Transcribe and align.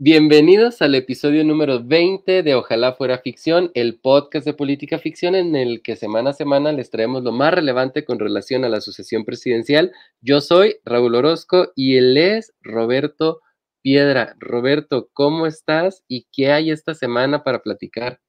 Bienvenidos 0.00 0.80
al 0.80 0.94
episodio 0.94 1.42
número 1.42 1.82
20 1.82 2.44
de 2.44 2.54
Ojalá 2.54 2.92
fuera 2.92 3.18
ficción, 3.18 3.72
el 3.74 3.98
podcast 3.98 4.46
de 4.46 4.54
política 4.54 5.00
ficción 5.00 5.34
en 5.34 5.56
el 5.56 5.82
que 5.82 5.96
semana 5.96 6.30
a 6.30 6.34
semana 6.34 6.70
les 6.70 6.90
traemos 6.90 7.24
lo 7.24 7.32
más 7.32 7.52
relevante 7.52 8.04
con 8.04 8.20
relación 8.20 8.64
a 8.64 8.68
la 8.68 8.80
sucesión 8.80 9.24
presidencial. 9.24 9.90
Yo 10.20 10.40
soy 10.40 10.76
Raúl 10.84 11.16
Orozco 11.16 11.72
y 11.74 11.96
él 11.96 12.16
es 12.16 12.54
Roberto 12.62 13.40
Piedra. 13.82 14.36
Roberto, 14.38 15.08
¿cómo 15.12 15.48
estás 15.48 16.04
y 16.06 16.28
qué 16.32 16.52
hay 16.52 16.70
esta 16.70 16.94
semana 16.94 17.42
para 17.42 17.60
platicar? 17.60 18.20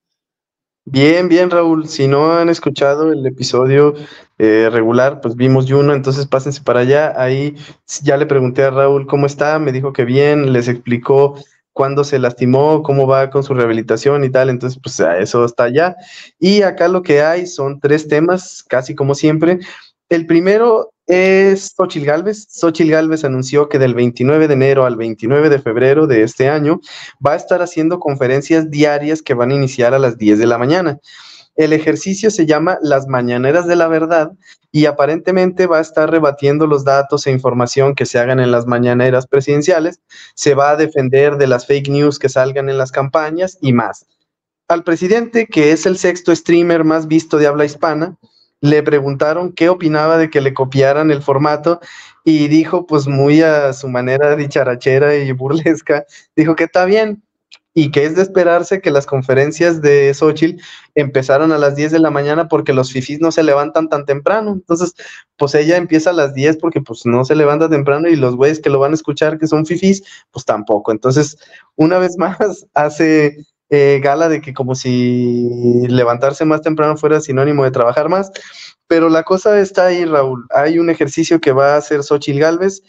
Bien, 0.85 1.29
bien, 1.29 1.51
Raúl. 1.51 1.87
Si 1.87 2.07
no 2.07 2.33
han 2.33 2.49
escuchado 2.49 3.11
el 3.13 3.23
episodio 3.27 3.93
eh, 4.39 4.69
regular, 4.71 5.21
pues 5.21 5.35
vimos 5.35 5.69
uno, 5.69 5.93
entonces 5.93 6.25
pásense 6.25 6.63
para 6.63 6.79
allá. 6.79 7.13
Ahí 7.15 7.55
ya 8.01 8.17
le 8.17 8.25
pregunté 8.25 8.63
a 8.63 8.71
Raúl 8.71 9.05
cómo 9.05 9.27
está, 9.27 9.59
me 9.59 9.71
dijo 9.71 9.93
que 9.93 10.03
bien, 10.03 10.51
les 10.51 10.67
explicó 10.67 11.35
cuándo 11.79 12.03
se 12.03 12.19
lastimó, 12.19 12.83
cómo 12.83 13.07
va 13.07 13.29
con 13.29 13.41
su 13.41 13.53
rehabilitación 13.53 14.25
y 14.25 14.29
tal. 14.29 14.49
Entonces, 14.49 14.77
pues 14.83 14.99
eso 14.99 15.45
está 15.45 15.63
allá. 15.63 15.95
Y 16.37 16.61
acá 16.61 16.89
lo 16.89 17.03
que 17.03 17.21
hay 17.21 17.47
son 17.47 17.79
tres 17.79 18.09
temas, 18.09 18.65
casi 18.67 18.95
como 18.95 19.15
siempre. 19.15 19.59
El 20.09 20.25
primero 20.25 20.91
es 21.07 21.71
Xochil 21.77 22.03
Gálvez. 22.03 22.49
Xochil 22.51 22.91
Gálvez 22.91 23.23
anunció 23.23 23.69
que 23.69 23.79
del 23.79 23.93
29 23.93 24.49
de 24.49 24.55
enero 24.55 24.85
al 24.85 24.97
29 24.97 25.47
de 25.47 25.59
febrero 25.59 26.05
de 26.05 26.23
este 26.23 26.49
año 26.49 26.81
va 27.25 27.31
a 27.31 27.37
estar 27.37 27.61
haciendo 27.61 27.97
conferencias 27.97 28.69
diarias 28.69 29.21
que 29.21 29.33
van 29.33 29.51
a 29.51 29.55
iniciar 29.55 29.93
a 29.93 29.99
las 29.99 30.17
10 30.17 30.37
de 30.37 30.47
la 30.47 30.57
mañana. 30.57 30.99
El 31.59 31.73
ejercicio 31.73 32.31
se 32.31 32.45
llama 32.45 32.79
Las 32.81 33.09
Mañaneras 33.09 33.67
de 33.67 33.75
la 33.75 33.89
Verdad 33.89 34.31
y 34.71 34.85
aparentemente 34.85 35.67
va 35.67 35.79
a 35.79 35.81
estar 35.81 36.09
rebatiendo 36.09 36.67
los 36.67 36.85
datos 36.85 37.27
e 37.27 37.31
información 37.31 37.95
que 37.95 38.05
se 38.05 38.17
hagan 38.17 38.39
en 38.39 38.49
las 38.49 38.65
mañaneras 38.65 39.27
presidenciales, 39.27 39.99
se 40.35 40.55
va 40.55 40.69
a 40.69 40.77
defender 40.77 41.35
de 41.35 41.47
las 41.47 41.67
fake 41.67 41.89
news 41.89 42.17
que 42.17 42.29
salgan 42.29 42.69
en 42.69 42.77
las 42.77 42.93
campañas 42.93 43.57
y 43.59 43.73
más. 43.73 44.05
Al 44.69 44.85
presidente, 44.85 45.47
que 45.47 45.73
es 45.73 45.85
el 45.85 45.97
sexto 45.97 46.33
streamer 46.33 46.85
más 46.85 47.09
visto 47.09 47.37
de 47.37 47.47
habla 47.47 47.65
hispana, 47.65 48.15
le 48.61 48.81
preguntaron 48.81 49.51
qué 49.51 49.67
opinaba 49.67 50.17
de 50.17 50.29
que 50.29 50.39
le 50.39 50.53
copiaran 50.53 51.11
el 51.11 51.21
formato 51.21 51.81
y 52.23 52.47
dijo, 52.47 52.87
pues 52.87 53.05
muy 53.05 53.41
a 53.41 53.73
su 53.73 53.89
manera 53.89 54.37
dicharachera 54.37 55.13
y 55.17 55.33
burlesca, 55.33 56.05
dijo 56.37 56.55
que 56.55 56.63
está 56.63 56.85
bien, 56.85 57.21
y 57.73 57.91
que 57.91 58.05
es 58.05 58.15
de 58.15 58.23
esperarse 58.23 58.81
que 58.81 58.91
las 58.91 59.05
conferencias 59.05 59.81
de 59.81 60.13
Xochitl 60.13 60.61
empezaron 60.95 61.51
a 61.51 61.57
las 61.57 61.75
10 61.75 61.91
de 61.91 61.99
la 61.99 62.09
mañana 62.09 62.47
porque 62.47 62.73
los 62.73 62.91
fifís 62.91 63.19
no 63.19 63.31
se 63.31 63.43
levantan 63.43 63.89
tan 63.89 64.05
temprano. 64.05 64.53
Entonces, 64.53 64.95
pues 65.37 65.53
ella 65.55 65.77
empieza 65.77 66.09
a 66.09 66.13
las 66.13 66.33
10 66.33 66.57
porque 66.57 66.81
pues 66.81 67.05
no 67.05 67.23
se 67.25 67.35
levanta 67.35 67.69
temprano 67.69 68.09
y 68.09 68.15
los 68.15 68.35
güeyes 68.35 68.59
que 68.59 68.69
lo 68.69 68.79
van 68.79 68.91
a 68.91 68.95
escuchar 68.95 69.37
que 69.37 69.47
son 69.47 69.65
fifís, 69.65 70.03
pues 70.31 70.45
tampoco. 70.45 70.91
Entonces, 70.91 71.37
una 71.75 71.99
vez 71.99 72.17
más 72.17 72.65
hace 72.73 73.37
eh, 73.69 73.99
gala 74.03 74.29
de 74.29 74.41
que 74.41 74.53
como 74.53 74.73
si 74.73 75.87
levantarse 75.87 76.43
más 76.45 76.61
temprano 76.61 76.97
fuera 76.97 77.21
sinónimo 77.21 77.63
de 77.63 77.71
trabajar 77.71 78.09
más. 78.09 78.31
Pero 78.87 79.09
la 79.09 79.23
cosa 79.23 79.59
está 79.59 79.87
ahí, 79.87 80.05
Raúl. 80.05 80.47
Hay 80.49 80.79
un 80.79 80.89
ejercicio 80.89 81.39
que 81.39 81.51
va 81.51 81.75
a 81.75 81.77
hacer 81.77 82.03
Xochitl 82.03 82.39
Galvez 82.39 82.81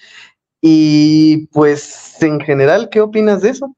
y 0.63 1.47
pues 1.49 2.17
en 2.23 2.41
general, 2.41 2.89
¿qué 2.91 3.01
opinas 3.03 3.43
de 3.43 3.51
eso? 3.51 3.75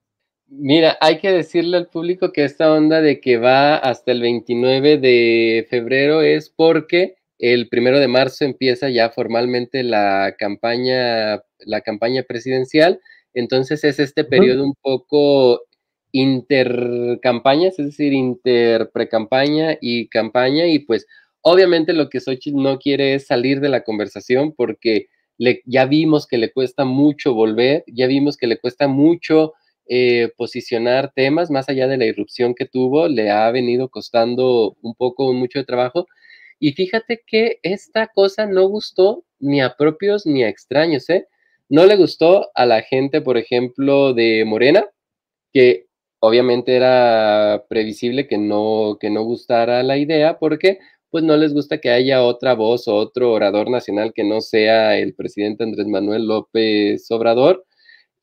Mira, 0.55 0.99
hay 1.01 1.19
que 1.19 1.33
decirle 1.33 1.79
al 1.79 1.89
público 1.89 2.31
que 2.31 2.45
esta 2.45 2.71
onda 2.71 3.01
de 3.01 3.23
que 3.23 3.39
va 3.39 3.75
hasta 3.77 4.13
el 4.13 4.21
29 4.21 4.99
de 4.99 5.67
febrero 5.71 6.21
es 6.21 6.51
porque 6.51 7.17
el 7.39 7.71
primero 7.71 7.99
de 7.99 8.07
marzo 8.07 8.45
empieza 8.45 8.91
ya 8.91 9.09
formalmente 9.09 9.83
la 9.83 10.35
campaña, 10.39 11.43
la 11.61 11.81
campaña 11.81 12.23
presidencial. 12.25 13.01
Entonces 13.33 13.83
es 13.83 13.99
este 13.99 14.25
periodo 14.25 14.63
un 14.63 14.75
poco 14.75 15.63
intercampañas, 16.13 17.79
es 17.79 17.87
decir, 17.87 18.13
interprecampaña 18.13 19.79
y 19.81 20.09
campaña. 20.09 20.67
Y 20.67 20.81
pues 20.81 21.07
obviamente 21.41 21.95
lo 21.95 22.11
que 22.11 22.21
Xochitl 22.21 22.63
no 22.63 22.79
quiere 22.79 23.15
es 23.15 23.27
salir 23.27 23.61
de 23.61 23.71
la 23.71 23.85
conversación 23.85 24.53
porque 24.53 25.07
le, 25.39 25.63
ya 25.65 25.87
vimos 25.87 26.27
que 26.27 26.37
le 26.37 26.53
cuesta 26.53 26.85
mucho 26.85 27.33
volver, 27.33 27.85
ya 27.87 28.07
vimos 28.07 28.37
que 28.37 28.47
le 28.47 28.59
cuesta 28.59 28.87
mucho 28.87 29.55
eh, 29.89 30.31
posicionar 30.37 31.13
temas, 31.15 31.51
más 31.51 31.69
allá 31.69 31.89
de 31.89 31.97
la 31.99 32.07
irrupción 32.07 32.55
que 32.55 32.67
tuvo, 32.67 33.09
le 33.09 33.31
ha 33.31 33.51
venido 33.51 33.89
costando 33.89 34.77
un 34.83 34.95
poco, 34.95 35.33
mucho 35.33 35.59
de 35.59 35.65
trabajo. 35.65 36.07
Y 36.59 36.73
fíjate 36.73 37.23
que 37.27 37.59
esta 37.63 38.09
cosa 38.09 38.47
no 38.47 38.67
gustó 38.69 39.25
ni 39.41 39.61
a 39.61 39.75
propios 39.77 40.27
ni 40.27 40.45
a 40.45 40.49
extraños, 40.49 41.11
¿eh? 41.11 41.27
No 41.69 41.87
le 41.87 41.97
gustó 41.97 42.51
a 42.55 42.67
la 42.67 42.83
gente, 42.83 43.21
por 43.23 43.37
ejemplo, 43.39 44.15
de 44.15 44.45
Morena, 44.45 44.85
que 45.53 45.87
obviamente 46.21 46.77
era 46.77 47.65
previsible 47.69 48.29
que 48.29 48.39
no, 48.39 48.99
que 49.01 49.11
no 49.11 49.25
gustara 49.25 49.83
la 49.83 49.99
idea, 49.99 50.39
porque 50.39 50.79
pues 51.11 51.25
no 51.25 51.37
les 51.37 51.53
gusta 51.53 51.79
que 51.79 51.91
haya 51.91 52.23
otra 52.23 52.55
voz 52.55 52.89
o 52.89 52.95
otro 52.95 53.33
orador 53.33 53.71
nacional 53.71 54.13
que 54.15 54.25
no 54.25 54.41
sea 54.41 54.97
el 54.99 55.15
presidente 55.15 55.65
Andrés 55.65 55.87
Manuel 55.87 56.27
López 56.27 57.11
Obrador. 57.11 57.67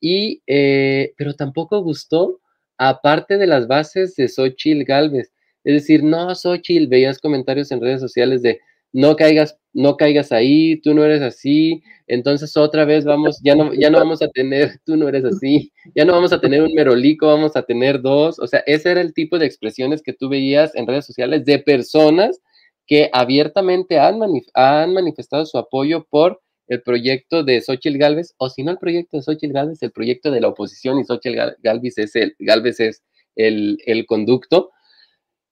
Y, 0.00 0.42
eh, 0.46 1.12
pero 1.16 1.34
tampoco 1.34 1.82
gustó, 1.82 2.40
aparte 2.78 3.36
de 3.36 3.46
las 3.46 3.68
bases 3.68 4.16
de 4.16 4.28
Xochitl 4.28 4.84
Galvez. 4.84 5.32
Es 5.64 5.74
decir, 5.74 6.02
no, 6.02 6.34
Xochitl, 6.34 6.88
veías 6.88 7.18
comentarios 7.18 7.70
en 7.70 7.80
redes 7.80 8.00
sociales 8.00 8.42
de 8.42 8.60
no 8.92 9.16
caigas, 9.16 9.56
no 9.72 9.96
caigas 9.96 10.32
ahí, 10.32 10.80
tú 10.80 10.94
no 10.94 11.04
eres 11.04 11.22
así, 11.22 11.82
entonces 12.06 12.56
otra 12.56 12.84
vez 12.84 13.04
vamos, 13.04 13.40
ya 13.42 13.54
no, 13.54 13.72
ya 13.74 13.90
no 13.90 13.98
vamos 13.98 14.20
a 14.22 14.28
tener, 14.28 14.80
tú 14.84 14.96
no 14.96 15.08
eres 15.08 15.24
así, 15.24 15.72
ya 15.94 16.04
no 16.04 16.12
vamos 16.12 16.32
a 16.32 16.40
tener 16.40 16.62
un 16.62 16.74
merolico, 16.74 17.26
vamos 17.26 17.54
a 17.56 17.62
tener 17.62 18.00
dos, 18.00 18.38
o 18.38 18.46
sea, 18.46 18.60
ese 18.66 18.90
era 18.90 19.00
el 19.00 19.14
tipo 19.14 19.38
de 19.38 19.46
expresiones 19.46 20.02
que 20.02 20.12
tú 20.12 20.28
veías 20.28 20.74
en 20.74 20.86
redes 20.86 21.06
sociales 21.06 21.44
de 21.44 21.58
personas 21.60 22.40
que 22.86 23.08
abiertamente 23.12 23.98
han, 23.98 24.20
han 24.54 24.92
manifestado 24.92 25.46
su 25.46 25.58
apoyo 25.58 26.06
por 26.10 26.40
el 26.70 26.82
proyecto 26.82 27.42
de 27.42 27.60
Xochitl 27.60 27.98
Galvez, 27.98 28.34
o 28.38 28.48
si 28.48 28.62
no 28.62 28.70
el 28.70 28.78
proyecto 28.78 29.16
de 29.16 29.24
Xochitl 29.24 29.52
Galvez, 29.52 29.82
el 29.82 29.90
proyecto 29.90 30.30
de 30.30 30.40
la 30.40 30.48
oposición 30.48 31.00
y 31.00 31.04
Xochitl 31.04 31.36
Galvez 31.62 31.98
es 31.98 32.14
el, 32.14 32.36
Galvez 32.38 32.78
es 32.78 33.02
el, 33.34 34.06
conducto. 34.06 34.70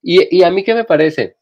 Y, 0.00 0.36
y, 0.36 0.44
a 0.44 0.50
mí, 0.50 0.62
¿qué 0.62 0.74
me 0.74 0.84
parece? 0.84 1.36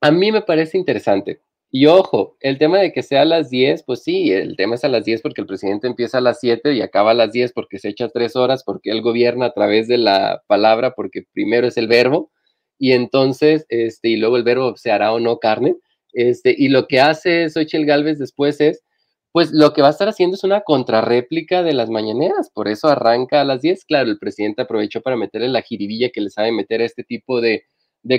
A 0.00 0.12
mí 0.12 0.30
me 0.30 0.42
parece 0.42 0.78
interesante. 0.78 1.40
Y 1.68 1.86
ojo, 1.86 2.36
el 2.38 2.58
tema 2.58 2.78
de 2.78 2.92
que 2.92 3.02
sea 3.02 3.22
a 3.22 3.24
las 3.24 3.50
10, 3.50 3.82
pues 3.82 4.04
sí, 4.04 4.30
el 4.30 4.56
tema 4.56 4.76
es 4.76 4.84
a 4.84 4.88
las 4.88 5.04
10 5.04 5.20
porque 5.20 5.40
el 5.40 5.48
presidente 5.48 5.88
empieza 5.88 6.18
a 6.18 6.20
las 6.20 6.38
7 6.38 6.74
y 6.74 6.80
acaba 6.80 7.10
a 7.10 7.14
las 7.14 7.32
10 7.32 7.52
porque 7.52 7.80
se 7.80 7.88
echa 7.88 8.08
tres 8.08 8.36
horas, 8.36 8.62
porque 8.62 8.90
él 8.90 9.02
gobierna 9.02 9.46
a 9.46 9.52
través 9.52 9.88
de 9.88 9.98
la 9.98 10.44
palabra, 10.46 10.94
porque 10.94 11.24
primero 11.32 11.66
es 11.66 11.76
el 11.76 11.88
verbo, 11.88 12.30
y 12.78 12.92
entonces, 12.92 13.66
este, 13.68 14.10
y 14.10 14.16
luego 14.16 14.36
el 14.36 14.44
verbo 14.44 14.76
se 14.76 14.92
hará 14.92 15.12
o 15.12 15.18
no 15.18 15.38
carne. 15.38 15.76
Este, 16.12 16.54
y 16.56 16.68
lo 16.68 16.86
que 16.86 17.00
hace 17.00 17.48
Xochitl 17.50 17.84
Galvez 17.84 18.18
después 18.20 18.60
es 18.60 18.84
pues 19.32 19.50
lo 19.50 19.72
que 19.72 19.80
va 19.80 19.88
a 19.88 19.92
estar 19.92 20.08
haciendo 20.08 20.36
es 20.36 20.44
una 20.44 20.60
contrarréplica 20.60 21.62
de 21.62 21.72
las 21.72 21.88
mañaneras, 21.88 22.50
por 22.50 22.68
eso 22.68 22.88
arranca 22.88 23.40
a 23.40 23.44
las 23.44 23.62
10. 23.62 23.86
Claro, 23.86 24.10
el 24.10 24.18
presidente 24.18 24.62
aprovechó 24.62 25.00
para 25.00 25.16
meterle 25.16 25.48
la 25.48 25.62
jiribilla 25.62 26.10
que 26.10 26.20
le 26.20 26.28
sabe 26.30 26.52
meter 26.52 26.82
a 26.82 26.84
este 26.84 27.02
tipo 27.02 27.40
de, 27.40 27.64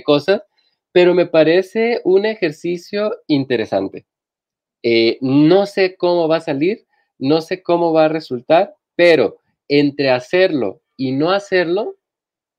cosas, 0.03 0.41
pero 0.91 1.13
me 1.13 1.27
parece 1.27 2.01
un 2.03 2.25
ejercicio 2.25 3.15
interesante. 3.27 4.05
Eh, 4.81 5.19
no 5.21 5.67
sé 5.67 5.95
cómo 5.95 6.27
va 6.27 6.37
a 6.37 6.41
salir, 6.41 6.85
no 7.19 7.41
sé 7.41 7.61
cómo 7.61 7.93
va 7.93 8.05
a 8.05 8.09
resultar, 8.09 8.75
pero 8.95 9.37
entre 9.67 10.09
hacerlo 10.09 10.81
y 10.97 11.11
no 11.11 11.31
hacerlo, 11.31 11.95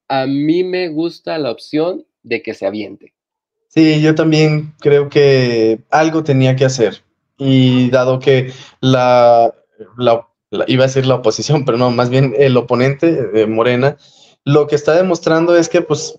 a 0.08 0.26
mí 0.26 0.62
me 0.62 0.88
gusta 0.88 1.38
la 1.38 1.50
opción 1.50 2.06
de 2.22 2.40
que 2.42 2.54
se 2.54 2.66
aviente. 2.66 3.14
Sí, 3.68 4.00
yo 4.00 4.14
también 4.14 4.74
creo 4.78 5.08
que 5.08 5.80
algo 5.90 6.22
tenía 6.22 6.54
que 6.54 6.64
hacer 6.64 7.03
y 7.38 7.90
dado 7.90 8.18
que 8.18 8.52
la, 8.80 9.52
iba 10.66 10.84
a 10.84 10.86
decir 10.86 11.06
la 11.06 11.16
oposición, 11.16 11.64
pero 11.64 11.78
no, 11.78 11.90
más 11.90 12.10
bien 12.10 12.34
el 12.36 12.56
oponente 12.56 13.12
de 13.12 13.46
Morena, 13.46 13.96
lo 14.44 14.66
que 14.66 14.76
está 14.76 14.94
demostrando 14.94 15.56
es 15.56 15.68
que 15.68 15.82
pues 15.82 16.18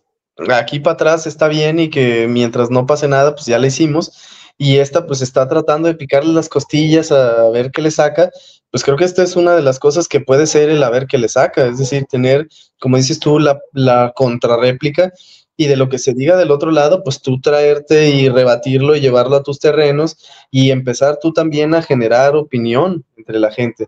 aquí 0.53 0.79
para 0.79 0.95
atrás 0.95 1.27
está 1.27 1.47
bien 1.47 1.79
y 1.79 1.89
que 1.89 2.27
mientras 2.27 2.69
no 2.69 2.85
pase 2.85 3.07
nada, 3.07 3.35
pues 3.35 3.45
ya 3.45 3.59
le 3.59 3.67
hicimos. 3.67 4.12
Y 4.57 4.77
esta 4.77 5.06
pues 5.06 5.21
está 5.21 5.47
tratando 5.50 5.88
de 5.88 5.95
picarle 5.95 6.33
las 6.33 6.47
costillas 6.47 7.12
a 7.12 7.50
ver 7.50 7.71
qué 7.71 7.81
le 7.81 7.91
saca. 7.91 8.31
Pues 8.71 8.83
creo 8.83 8.95
que 8.95 9.03
esta 9.03 9.21
es 9.21 9.35
una 9.35 9.53
de 9.53 9.61
las 9.61 9.79
cosas 9.79 10.07
que 10.07 10.21
puede 10.21 10.47
ser 10.47 10.69
el 10.69 10.81
a 10.83 10.89
ver 10.89 11.07
qué 11.07 11.18
le 11.18 11.27
saca, 11.27 11.68
es 11.68 11.77
decir, 11.77 12.06
tener, 12.06 12.47
como 12.79 12.97
dices 12.97 13.19
tú, 13.19 13.39
la, 13.39 13.59
la 13.73 14.13
contrarréplica 14.15 15.11
y 15.57 15.68
de 15.68 15.78
lo 15.78 15.90
que 15.90 16.00
se 16.00 16.13
diga 16.13 16.36
del 16.36 16.52
otro 16.52 16.72
lado, 16.72 17.04
pues 17.04 17.22
tú 17.22 17.40
traerte 17.40 18.10
y 18.10 18.30
rebatirlo 18.30 18.96
y 18.96 19.02
llevarlo 19.02 19.38
a 19.38 19.44
tus 19.44 19.60
terrenos 19.60 20.18
y 20.52 20.72
empezar 20.72 21.19
tú 21.22 21.31
también 21.31 21.74
a 21.74 21.81
generar 21.81 22.36
opinión 22.36 23.06
entre 23.16 23.40
la 23.40 23.52
gente. 23.52 23.88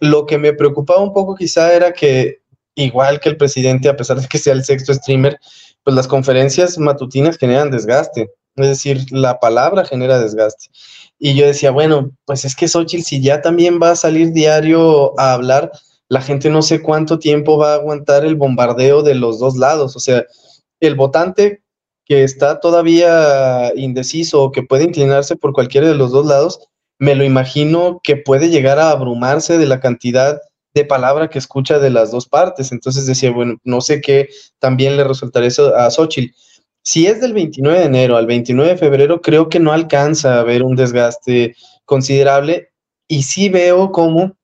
Lo 0.00 0.26
que 0.26 0.38
me 0.38 0.52
preocupaba 0.52 1.00
un 1.00 1.12
poco 1.12 1.34
quizá 1.34 1.72
era 1.72 1.92
que, 1.92 2.42
igual 2.74 3.20
que 3.20 3.30
el 3.30 3.36
presidente, 3.36 3.88
a 3.88 3.96
pesar 3.96 4.20
de 4.20 4.28
que 4.28 4.38
sea 4.38 4.52
el 4.52 4.64
sexto 4.64 4.92
streamer, 4.92 5.38
pues 5.82 5.96
las 5.96 6.06
conferencias 6.06 6.78
matutinas 6.78 7.38
generan 7.38 7.70
desgaste. 7.70 8.30
Es 8.56 8.68
decir, 8.68 9.06
la 9.10 9.40
palabra 9.40 9.84
genera 9.84 10.18
desgaste. 10.18 10.66
Y 11.18 11.34
yo 11.34 11.46
decía, 11.46 11.70
bueno, 11.70 12.10
pues 12.26 12.44
es 12.44 12.54
que 12.54 12.68
Xochitl, 12.68 13.02
si 13.02 13.22
ya 13.22 13.40
también 13.40 13.80
va 13.82 13.92
a 13.92 13.96
salir 13.96 14.32
diario 14.32 15.18
a 15.18 15.32
hablar, 15.32 15.72
la 16.08 16.20
gente 16.20 16.50
no 16.50 16.62
sé 16.62 16.82
cuánto 16.82 17.18
tiempo 17.18 17.56
va 17.56 17.72
a 17.72 17.76
aguantar 17.76 18.24
el 18.24 18.36
bombardeo 18.36 19.02
de 19.02 19.14
los 19.14 19.38
dos 19.38 19.56
lados. 19.56 19.96
O 19.96 20.00
sea, 20.00 20.24
el 20.80 20.94
votante 20.94 21.62
que 22.04 22.24
está 22.24 22.58
todavía 22.60 23.72
indeciso 23.76 24.42
o 24.42 24.50
que 24.52 24.62
puede 24.62 24.84
inclinarse 24.84 25.36
por 25.36 25.52
cualquiera 25.52 25.86
de 25.86 25.94
los 25.94 26.10
dos 26.10 26.26
lados, 26.26 26.68
me 26.98 27.14
lo 27.14 27.24
imagino 27.24 28.00
que 28.02 28.16
puede 28.16 28.48
llegar 28.48 28.78
a 28.78 28.90
abrumarse 28.90 29.58
de 29.58 29.66
la 29.66 29.80
cantidad 29.80 30.40
de 30.74 30.84
palabra 30.84 31.28
que 31.28 31.38
escucha 31.38 31.78
de 31.78 31.90
las 31.90 32.10
dos 32.10 32.26
partes. 32.26 32.72
Entonces 32.72 33.06
decía, 33.06 33.30
bueno, 33.30 33.56
no 33.64 33.80
sé 33.80 34.00
qué 34.00 34.28
también 34.58 34.96
le 34.96 35.04
resultaría 35.04 35.48
eso 35.48 35.74
a 35.76 35.90
Xochitl. 35.90 36.34
Si 36.82 37.06
es 37.06 37.20
del 37.20 37.34
29 37.34 37.80
de 37.80 37.84
enero 37.84 38.16
al 38.16 38.26
29 38.26 38.70
de 38.70 38.78
febrero, 38.78 39.20
creo 39.20 39.48
que 39.48 39.60
no 39.60 39.72
alcanza 39.72 40.36
a 40.36 40.40
haber 40.40 40.62
un 40.62 40.76
desgaste 40.76 41.54
considerable 41.84 42.70
y 43.06 43.22
sí 43.22 43.48
veo 43.48 43.92
como 43.92 44.36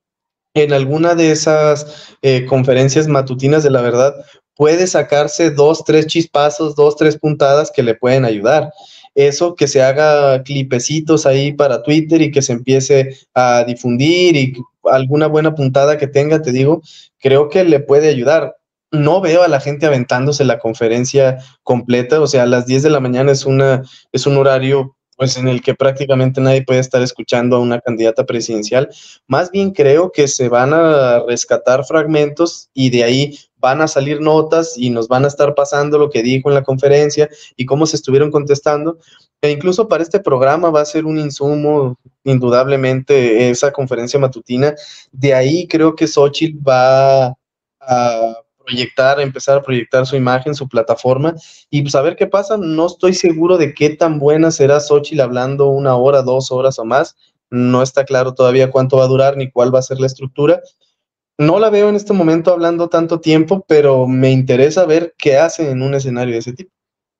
en 0.55 0.73
alguna 0.73 1.15
de 1.15 1.31
esas 1.31 2.17
eh, 2.23 2.45
conferencias 2.45 3.09
matutinas 3.09 3.63
de 3.63 3.71
la 3.71 3.81
verdad 3.81 4.15
puede 4.56 4.87
sacarse 4.87 5.51
dos, 5.51 5.85
tres 5.85 6.06
chispazos, 6.06 6.75
dos, 6.75 6.97
tres 6.97 7.19
puntadas 7.19 7.71
que 7.71 7.83
le 7.83 7.95
pueden 7.95 8.25
ayudar. 8.25 8.73
Eso 9.15 9.55
que 9.55 9.69
se 9.69 9.83
haga 9.83 10.43
clipecitos 10.43 11.27
ahí 11.27 11.53
para 11.53 11.83
Twitter 11.83 12.21
y 12.21 12.31
que 12.31 12.43
se 12.43 12.53
empiece 12.53 13.17
a 13.33 13.65
difundir 13.65 14.37
y 14.37 14.55
alguna 14.85 15.29
buena 15.29 15.55
puntada 15.55 15.99
que 15.99 16.06
tenga, 16.06 16.43
te 16.43 16.53
digo, 16.53 16.83
creo 17.19 17.49
que 17.49 17.65
le 17.65 17.81
puede 17.81 18.09
ayudar. 18.09 18.56
No 18.91 19.21
veo 19.21 19.43
a 19.43 19.49
la 19.49 19.61
gente 19.61 19.87
aventándose 19.87 20.45
la 20.45 20.59
conferencia 20.59 21.39
completa, 21.62 22.21
o 22.21 22.27
sea, 22.27 22.45
a 22.45 22.47
las 22.47 22.67
10 22.67 22.83
de 22.85 22.91
la 22.91 23.01
mañana 23.01 23.33
es, 23.33 23.45
una, 23.45 23.83
es 24.12 24.27
un 24.27 24.37
horario 24.37 24.97
pues 25.17 25.37
en 25.37 25.49
el 25.49 25.62
que 25.62 25.75
prácticamente 25.75 26.41
nadie 26.41 26.65
puede 26.65 26.81
estar 26.81 27.01
escuchando 27.03 27.56
a 27.56 27.61
una 27.61 27.81
candidata 27.81 28.25
presidencial. 28.25 28.89
Más 29.27 29.51
bien 29.51 29.71
creo 29.71 30.11
que 30.11 30.29
se 30.29 30.49
van 30.49 30.73
a 30.75 31.21
rescatar 31.21 31.85
fragmentos 31.85 32.69
y 32.75 32.91
de 32.91 33.05
ahí 33.05 33.39
van 33.65 33.81
a 33.81 33.89
salir 33.89 34.21
notas 34.21 34.77
y 34.77 34.91
nos 34.91 35.09
van 35.09 35.25
a 35.25 35.29
estar 35.29 35.55
pasando 35.55 35.97
lo 35.97 36.11
que 36.11 36.23
dijo 36.23 36.51
en 36.51 36.55
la 36.55 36.63
conferencia 36.63 37.31
y 37.57 37.65
cómo 37.65 37.87
se 37.87 37.97
estuvieron 37.97 38.31
contestando. 38.31 38.99
E 39.41 39.51
incluso 39.51 39.89
para 39.89 40.03
este 40.03 40.21
programa 40.21 40.69
va 40.69 40.83
a 40.83 40.85
ser 40.85 41.07
un 41.07 41.19
insumo, 41.19 41.97
indudablemente, 42.25 43.49
esa 43.49 43.73
conferencia 43.73 44.21
matutina. 44.21 44.75
De 45.13 45.33
ahí 45.33 45.67
creo 45.67 45.95
que 45.95 46.07
Xochitl 46.07 46.59
va 46.59 47.29
a 47.81 48.37
proyectar, 48.67 49.19
empezar 49.19 49.57
a 49.57 49.63
proyectar 49.63 50.07
su 50.07 50.15
imagen, 50.15 50.55
su 50.55 50.69
plataforma 50.69 51.35
y 51.71 51.81
pues 51.81 51.95
a 51.95 52.03
ver 52.03 52.17
qué 52.17 52.27
pasa. 52.27 52.59
No 52.59 52.87
estoy 52.87 53.15
seguro 53.15 53.57
de 53.57 53.73
qué 53.73 53.89
tan 53.89 54.19
buena 54.19 54.51
será 54.51 54.79
Xochitl 54.79 55.23
hablando 55.23 55.69
una 55.69 55.97
hora, 55.97 56.21
dos 56.21 56.53
horas 56.53 56.79
o 56.79 56.85
más. 56.85 57.17
No 57.49 57.83
está 57.83 58.05
claro 58.05 58.35
todavía 58.35 58.71
cuánto 58.71 58.99
va 58.99 59.05
a 59.05 59.09
durar 59.15 59.39
ni 59.39 59.51
cuál 59.51 59.75
va 59.75 59.79
a 59.79 59.89
ser 59.89 60.01
la 60.01 60.07
estructura, 60.07 60.61
no 61.39 61.59
la 61.59 61.71
veo 61.71 61.89
en 61.89 61.97
este 61.97 62.13
momento 62.13 62.53
hablando 62.53 62.89
tanto 62.89 63.21
tiempo, 63.21 63.65
pero 63.67 64.07
me 64.07 64.31
interesa 64.31 64.87
ver 64.87 65.15
qué 65.19 65.37
hace 65.37 65.71
en 65.71 65.83
un 65.83 65.95
escenario 65.95 66.35
de 66.35 66.41
ese 66.41 66.53
tipo. 66.53 66.71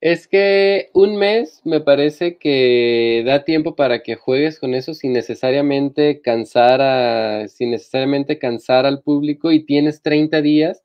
Es 0.01 0.27
que 0.27 0.89
un 0.93 1.17
mes 1.17 1.61
me 1.63 1.81
parece 1.81 2.37
que 2.37 3.23
da 3.25 3.43
tiempo 3.43 3.75
para 3.75 4.03
que 4.03 4.15
juegues 4.15 4.59
con 4.59 4.73
eso 4.75 4.93
sin 4.93 5.13
necesariamente 5.13 6.21
cansar 6.21 6.81
a, 6.81 7.47
sin 7.47 7.71
necesariamente 7.71 8.37
cansar 8.37 8.85
al 8.85 9.01
público 9.01 9.51
y 9.51 9.65
tienes 9.65 10.01
30 10.01 10.41
días 10.41 10.83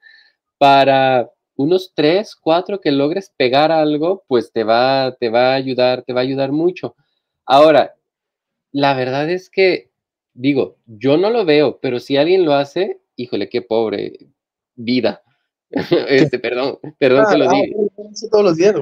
para 0.59 1.31
unos 1.57 1.93
3, 1.95 2.35
4 2.37 2.81
que 2.81 2.93
logres 2.93 3.35
pegar 3.37 3.71
algo, 3.71 4.25
pues 4.27 4.53
te 4.53 4.65
va, 4.65 5.15
te 5.21 5.29
va 5.29 5.53
a 5.53 5.55
ayudar, 5.55 6.03
te 6.03 6.15
va 6.15 6.21
a 6.21 6.25
ayudar 6.25 6.53
mucho. 6.53 6.97
Ahora, 7.45 7.97
la 8.73 8.95
verdad 8.95 9.29
es 9.29 9.51
que, 9.51 9.91
digo, 10.33 10.79
yo 10.87 11.19
no 11.19 11.31
lo 11.31 11.45
veo, 11.45 11.79
pero 11.83 12.01
si 12.01 12.17
alguien 12.17 12.45
lo 12.45 12.55
hace, 12.55 13.01
híjole, 13.21 13.49
qué 13.49 13.63
pobre 13.63 14.19
vida. 14.75 15.23
este, 16.09 16.39
perdón, 16.39 16.79
perdón 16.99 17.27
que 17.31 17.39
lo 17.39 17.49
ah, 17.49 17.53
diga. 17.53 17.77
Todos 18.31 18.45
los 18.45 18.57
días, 18.57 18.75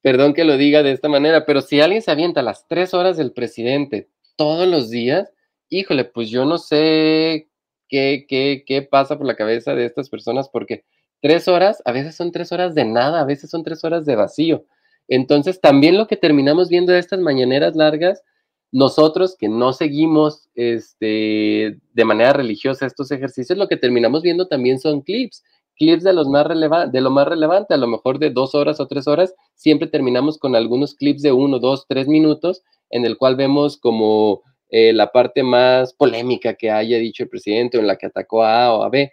Perdón 0.00 0.32
que 0.32 0.44
lo 0.44 0.56
diga 0.56 0.82
de 0.82 0.92
esta 0.92 1.08
manera, 1.08 1.44
pero 1.44 1.60
si 1.60 1.80
alguien 1.80 2.02
se 2.02 2.10
avienta 2.10 2.42
las 2.42 2.68
tres 2.68 2.94
horas 2.94 3.16
del 3.16 3.32
presidente 3.32 4.08
todos 4.36 4.68
los 4.68 4.90
días, 4.90 5.32
híjole, 5.68 6.04
pues 6.04 6.30
yo 6.30 6.44
no 6.44 6.58
sé 6.58 7.48
qué, 7.88 8.24
qué, 8.28 8.62
qué 8.64 8.82
pasa 8.82 9.18
por 9.18 9.26
la 9.26 9.34
cabeza 9.34 9.74
de 9.74 9.84
estas 9.84 10.08
personas, 10.08 10.48
porque 10.48 10.84
tres 11.20 11.48
horas, 11.48 11.82
a 11.84 11.92
veces 11.92 12.14
son 12.14 12.30
tres 12.30 12.52
horas 12.52 12.74
de 12.74 12.84
nada, 12.84 13.20
a 13.20 13.24
veces 13.24 13.50
son 13.50 13.64
tres 13.64 13.82
horas 13.82 14.06
de 14.06 14.14
vacío. 14.14 14.64
Entonces, 15.08 15.60
también 15.60 15.96
lo 15.96 16.06
que 16.06 16.16
terminamos 16.16 16.68
viendo 16.68 16.92
de 16.92 17.00
estas 17.00 17.18
mañaneras 17.18 17.74
largas 17.74 18.22
nosotros 18.70 19.36
que 19.38 19.48
no 19.48 19.72
seguimos 19.72 20.48
este, 20.54 21.78
de 21.92 22.04
manera 22.04 22.32
religiosa 22.32 22.86
estos 22.86 23.10
ejercicios, 23.10 23.58
lo 23.58 23.68
que 23.68 23.76
terminamos 23.76 24.22
viendo 24.22 24.46
también 24.46 24.78
son 24.78 25.00
clips, 25.00 25.42
clips 25.76 26.04
de, 26.04 26.12
los 26.12 26.28
más 26.28 26.46
de 26.48 27.00
lo 27.00 27.10
más 27.10 27.26
relevante, 27.26 27.74
a 27.74 27.78
lo 27.78 27.86
mejor 27.86 28.18
de 28.18 28.30
dos 28.30 28.54
horas 28.54 28.80
o 28.80 28.86
tres 28.86 29.06
horas, 29.06 29.34
siempre 29.54 29.88
terminamos 29.88 30.38
con 30.38 30.54
algunos 30.54 30.94
clips 30.94 31.22
de 31.22 31.32
uno, 31.32 31.58
dos, 31.58 31.86
tres 31.88 32.08
minutos, 32.08 32.62
en 32.90 33.06
el 33.06 33.16
cual 33.16 33.36
vemos 33.36 33.78
como 33.78 34.42
eh, 34.70 34.92
la 34.92 35.12
parte 35.12 35.42
más 35.42 35.94
polémica 35.94 36.54
que 36.54 36.70
haya 36.70 36.98
dicho 36.98 37.22
el 37.22 37.28
presidente 37.28 37.78
o 37.78 37.80
en 37.80 37.86
la 37.86 37.96
que 37.96 38.06
atacó 38.06 38.42
a 38.42 38.66
A 38.66 38.74
o 38.74 38.82
a 38.82 38.90
B. 38.90 39.10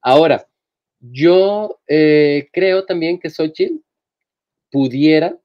Ahora, 0.00 0.46
yo 1.00 1.78
eh, 1.86 2.48
creo 2.52 2.84
también 2.84 3.18
que 3.18 3.28
Xochitl 3.28 3.82
pudiera, 4.70 5.36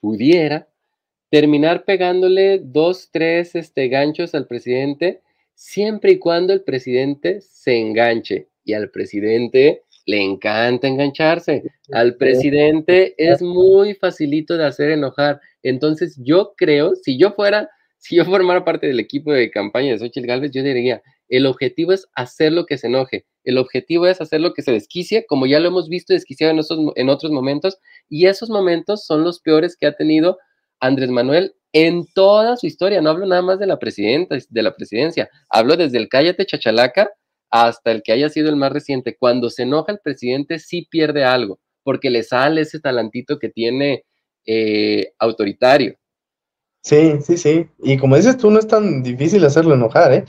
pudiera 0.00 0.68
terminar 1.30 1.84
pegándole 1.84 2.60
dos, 2.62 3.10
tres 3.10 3.54
este, 3.54 3.88
ganchos 3.88 4.34
al 4.34 4.46
presidente, 4.46 5.22
siempre 5.54 6.12
y 6.12 6.18
cuando 6.18 6.52
el 6.52 6.62
presidente 6.62 7.40
se 7.40 7.78
enganche. 7.78 8.48
Y 8.64 8.74
al 8.74 8.90
presidente 8.90 9.82
le 10.06 10.22
encanta 10.22 10.86
engancharse. 10.88 11.64
Al 11.92 12.16
presidente 12.16 13.14
es 13.18 13.42
muy 13.42 13.94
facilito 13.94 14.56
de 14.56 14.64
hacer 14.64 14.90
enojar. 14.90 15.40
Entonces 15.62 16.16
yo 16.22 16.54
creo, 16.56 16.94
si 16.94 17.18
yo 17.18 17.32
fuera, 17.32 17.68
si 17.98 18.16
yo 18.16 18.24
formara 18.24 18.64
parte 18.64 18.86
del 18.86 19.00
equipo 19.00 19.32
de 19.32 19.50
campaña 19.50 19.92
de 19.92 19.98
Xochitl 19.98 20.26
Galvez, 20.26 20.52
yo 20.52 20.62
diría, 20.62 21.02
el 21.28 21.46
objetivo 21.46 21.92
es 21.92 22.06
hacer 22.14 22.52
lo 22.52 22.66
que 22.66 22.78
se 22.78 22.86
enoje. 22.86 23.26
El 23.42 23.58
objetivo 23.58 24.06
es 24.06 24.20
hacer 24.20 24.40
lo 24.40 24.54
que 24.54 24.62
se 24.62 24.72
desquicie, 24.72 25.26
como 25.26 25.46
ya 25.46 25.58
lo 25.58 25.68
hemos 25.68 25.88
visto 25.88 26.12
desquiciado 26.12 26.52
en, 26.52 26.60
en 26.94 27.08
otros 27.08 27.32
momentos. 27.32 27.78
Y 28.08 28.26
esos 28.26 28.48
momentos 28.48 29.04
son 29.04 29.24
los 29.24 29.40
peores 29.40 29.76
que 29.76 29.86
ha 29.86 29.96
tenido 29.96 30.38
Andrés 30.80 31.10
Manuel 31.10 31.54
en 31.72 32.06
toda 32.14 32.56
su 32.56 32.66
historia, 32.66 33.02
no 33.02 33.10
hablo 33.10 33.26
nada 33.26 33.42
más 33.42 33.58
de 33.58 33.66
la 33.66 33.78
presidenta, 33.78 34.36
de 34.48 34.62
la 34.62 34.74
presidencia, 34.74 35.28
hablo 35.50 35.76
desde 35.76 35.98
el 35.98 36.08
cállate 36.08 36.46
chachalaca 36.46 37.10
hasta 37.50 37.90
el 37.90 38.02
que 38.02 38.12
haya 38.12 38.28
sido 38.28 38.48
el 38.48 38.56
más 38.56 38.72
reciente. 38.72 39.16
Cuando 39.18 39.50
se 39.50 39.64
enoja 39.64 39.92
el 39.92 39.98
presidente 40.02 40.58
sí 40.58 40.86
pierde 40.90 41.24
algo, 41.24 41.58
porque 41.82 42.08
le 42.08 42.22
sale 42.22 42.62
ese 42.62 42.80
talantito 42.80 43.38
que 43.38 43.50
tiene 43.50 44.04
eh, 44.46 45.12
autoritario. 45.18 45.96
Sí, 46.82 47.18
sí, 47.20 47.36
sí. 47.36 47.66
Y 47.82 47.98
como 47.98 48.16
dices 48.16 48.38
tú, 48.38 48.50
no 48.50 48.58
es 48.58 48.68
tan 48.68 49.02
difícil 49.02 49.44
hacerlo 49.44 49.74
enojar, 49.74 50.12
¿eh? 50.12 50.24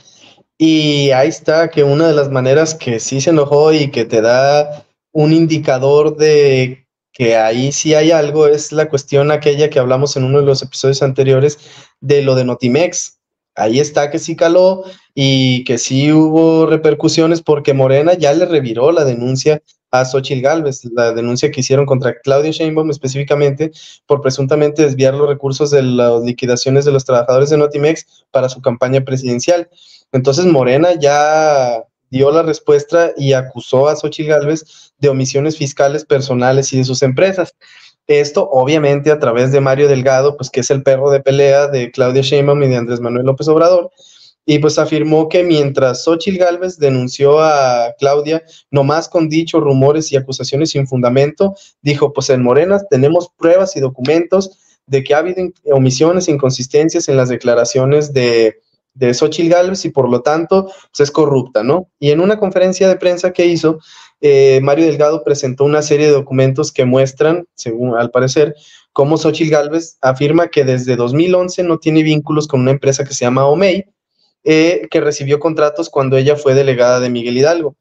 Y 0.58 1.12
ahí 1.12 1.30
está 1.30 1.70
que 1.70 1.84
una 1.84 2.08
de 2.08 2.16
las 2.16 2.32
maneras 2.32 2.74
que 2.74 3.00
sí 3.00 3.22
se 3.22 3.30
enojó 3.30 3.72
y 3.72 3.92
que 3.92 4.06
te 4.06 4.22
da 4.22 4.86
un 5.12 5.32
indicador 5.32 6.18
de 6.18 6.87
que 7.18 7.36
ahí 7.36 7.72
sí 7.72 7.96
hay 7.96 8.12
algo, 8.12 8.46
es 8.46 8.72
la 8.72 8.90
cuestión 8.90 9.32
aquella 9.32 9.72
que 9.72 9.80
hablamos 9.80 10.16
en 10.16 10.24
uno 10.24 10.40
de 10.40 10.46
los 10.46 10.62
episodios 10.62 11.02
anteriores 11.02 11.58
de 12.00 12.22
lo 12.22 12.36
de 12.36 12.46
Notimex. 12.46 13.18
Ahí 13.56 13.80
está 13.80 14.12
que 14.12 14.20
sí 14.20 14.36
caló 14.36 14.84
y 15.16 15.64
que 15.64 15.80
sí 15.80 16.12
hubo 16.12 16.68
repercusiones 16.68 17.42
porque 17.42 17.74
Morena 17.74 18.14
ya 18.14 18.34
le 18.34 18.46
reviró 18.46 18.92
la 18.92 19.04
denuncia 19.04 19.64
a 19.90 20.06
Xochitl 20.06 20.44
Galvez, 20.44 20.86
la 20.94 21.12
denuncia 21.12 21.50
que 21.50 21.62
hicieron 21.62 21.88
contra 21.88 22.20
Claudio 22.20 22.52
Sheinbaum 22.52 22.92
específicamente 22.92 23.72
por 24.06 24.22
presuntamente 24.22 24.84
desviar 24.84 25.16
los 25.16 25.28
recursos 25.28 25.72
de 25.72 25.82
las 25.82 26.22
liquidaciones 26.22 26.86
de 26.86 26.92
los 26.92 27.04
trabajadores 27.04 27.50
de 27.50 27.58
Notimex 27.58 28.26
para 28.30 28.48
su 28.48 28.62
campaña 28.62 29.02
presidencial. 29.02 29.72
Entonces 30.12 30.46
Morena 30.46 30.94
ya 30.94 31.84
dio 32.10 32.32
la 32.32 32.44
respuesta 32.44 33.12
y 33.18 33.34
acusó 33.34 33.88
a 33.88 33.96
Xochitl 33.96 34.30
Gálvez 34.30 34.94
de 34.98 35.10
omisiones 35.10 35.58
fiscales 35.58 36.06
personales 36.06 36.72
y 36.74 36.78
de 36.78 36.84
sus 36.84 37.02
empresas. 37.04 37.54
Esto, 38.08 38.50
obviamente, 38.50 39.12
a 39.12 39.20
través 39.20 39.52
de 39.52 39.60
Mario 39.60 39.90
Delgado, 39.90 40.38
pues 40.38 40.50
que 40.50 40.62
es 40.62 40.72
el 40.72 40.82
perro 40.82 41.12
de 41.12 41.20
pelea 41.20 41.68
de 41.68 41.92
Claudia 41.92 42.22
Sheinbaum 42.22 42.64
y 42.64 42.68
de 42.70 42.78
Andrés 42.78 43.02
Manuel 43.02 43.26
López 43.26 43.48
Obrador. 43.48 43.92
y 44.50 44.60
pues 44.60 44.80
afirmó 44.80 45.28
que 45.28 45.44
mientras 45.44 46.06
Xochitl 46.06 46.38
Gálvez 46.38 46.78
denunció 46.80 47.42
a 47.42 47.94
Claudia, 48.00 48.42
nomás 48.72 49.10
con 49.10 49.28
dichos 49.28 49.62
rumores 49.62 50.10
y 50.14 50.16
acusaciones 50.16 50.70
sin 50.70 50.88
fundamento, 50.88 51.54
dijo, 51.82 52.14
pues 52.14 52.30
en 52.30 52.44
Morena 52.44 52.80
tenemos 52.90 53.30
pruebas 53.38 53.76
y 53.76 53.82
documentos 53.82 54.58
de 54.86 55.04
que 55.04 55.14
ha 55.14 55.18
habido 55.18 55.44
omisiones 55.74 56.30
e 56.30 56.32
inconsistencias 56.32 57.10
en 57.10 57.18
las 57.18 57.28
declaraciones 57.28 58.14
de, 58.14 58.62
de 58.98 59.14
Xochitl 59.14 59.50
Gálvez 59.50 59.86
y 59.86 59.90
por 59.90 60.10
lo 60.10 60.22
tanto 60.22 60.66
pues 60.66 61.00
es 61.00 61.12
corrupta, 61.12 61.64
¿no? 61.64 61.90
Y 62.00 62.12
en 62.12 62.20
una 62.20 62.40
conferencia 62.40 62.88
de 62.88 62.96
prensa 62.96 63.32
que 63.32 63.46
hizo, 63.46 63.80
eh, 64.22 64.60
Mario 64.64 64.86
Delgado 64.86 65.24
presentó 65.24 65.64
una 65.64 65.82
serie 65.82 66.08
de 66.08 66.14
documentos 66.14 66.72
que 66.72 66.86
muestran, 66.86 67.46
según 67.56 67.96
al 67.96 68.10
parecer, 68.10 68.56
cómo 68.92 69.18
Xochitl 69.18 69.52
Gálvez 69.52 69.98
afirma 70.02 70.48
que 70.48 70.64
desde 70.64 70.96
2011 70.96 71.64
no 71.64 71.78
tiene 71.78 72.02
vínculos 72.02 72.48
con 72.48 72.62
una 72.62 72.72
empresa 72.72 73.04
que 73.04 73.14
se 73.14 73.26
llama 73.26 73.46
OMEI, 73.46 73.86
eh, 74.44 74.88
que 74.90 75.02
recibió 75.02 75.40
contratos 75.40 75.90
cuando 75.90 76.18
ella 76.18 76.36
fue 76.36 76.56
delegada 76.56 77.00
de 77.00 77.10
Miguel 77.10 77.38
Hidalgo. 77.38 77.76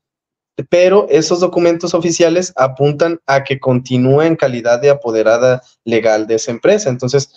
Pero 0.69 1.07
esos 1.11 1.41
documentos 1.41 1.95
oficiales 1.95 2.53
apuntan 2.57 3.21
a 3.27 3.45
que 3.45 3.59
continúa 3.59 4.27
en 4.27 4.37
calidad 4.37 4.81
de 4.81 4.91
apoderada 4.91 5.63
legal 5.85 6.27
de 6.27 6.37
esa 6.37 6.51
empresa. 6.51 6.89
Entonces, 6.89 7.31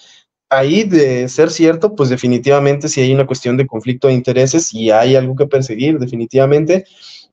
ahí 0.49 0.83
de 0.83 1.29
ser 1.29 1.51
cierto, 1.51 1.95
pues 1.95 2.09
definitivamente 2.09 2.89
si 2.89 3.01
hay 3.01 3.13
una 3.13 3.27
cuestión 3.27 3.57
de 3.57 3.67
conflicto 3.67 4.07
de 4.07 4.13
intereses 4.13 4.73
y 4.73 4.91
hay 4.91 5.15
algo 5.15 5.35
que 5.35 5.47
perseguir, 5.47 5.99
definitivamente. 5.99 6.85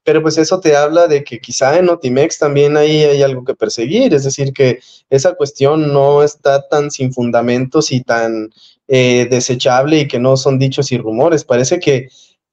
Pero 0.04 0.22
pues 0.22 0.38
eso 0.38 0.60
te 0.60 0.76
habla 0.76 1.08
de 1.08 1.24
que 1.24 1.40
quizá 1.40 1.78
en 1.78 1.88
Otimex 1.88 2.38
también 2.38 2.76
ahí 2.76 3.02
hay 3.02 3.22
algo 3.22 3.44
que 3.44 3.56
perseguir, 3.56 4.14
es 4.14 4.22
decir, 4.22 4.52
que 4.52 4.78
esa 5.10 5.34
cuestión 5.34 5.92
no 5.92 6.22
está 6.22 6.68
tan 6.68 6.92
sin 6.92 7.12
fundamentos 7.12 7.90
y 7.90 8.02
tan 8.02 8.50
eh, 8.86 9.26
desechable 9.28 10.00
y 10.00 10.08
que 10.08 10.20
no 10.20 10.36
son 10.36 10.60
dichos 10.60 10.92
y 10.92 10.98
rumores. 10.98 11.44
Parece 11.44 11.80
que 11.80 12.08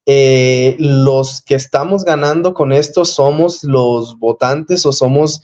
eh, 0.06 0.74
los 0.80 1.42
que 1.42 1.54
estamos 1.54 2.04
ganando 2.04 2.54
con 2.54 2.72
esto 2.72 3.04
somos 3.04 3.62
los 3.62 4.18
votantes 4.18 4.84
o 4.84 4.92
somos 4.92 5.42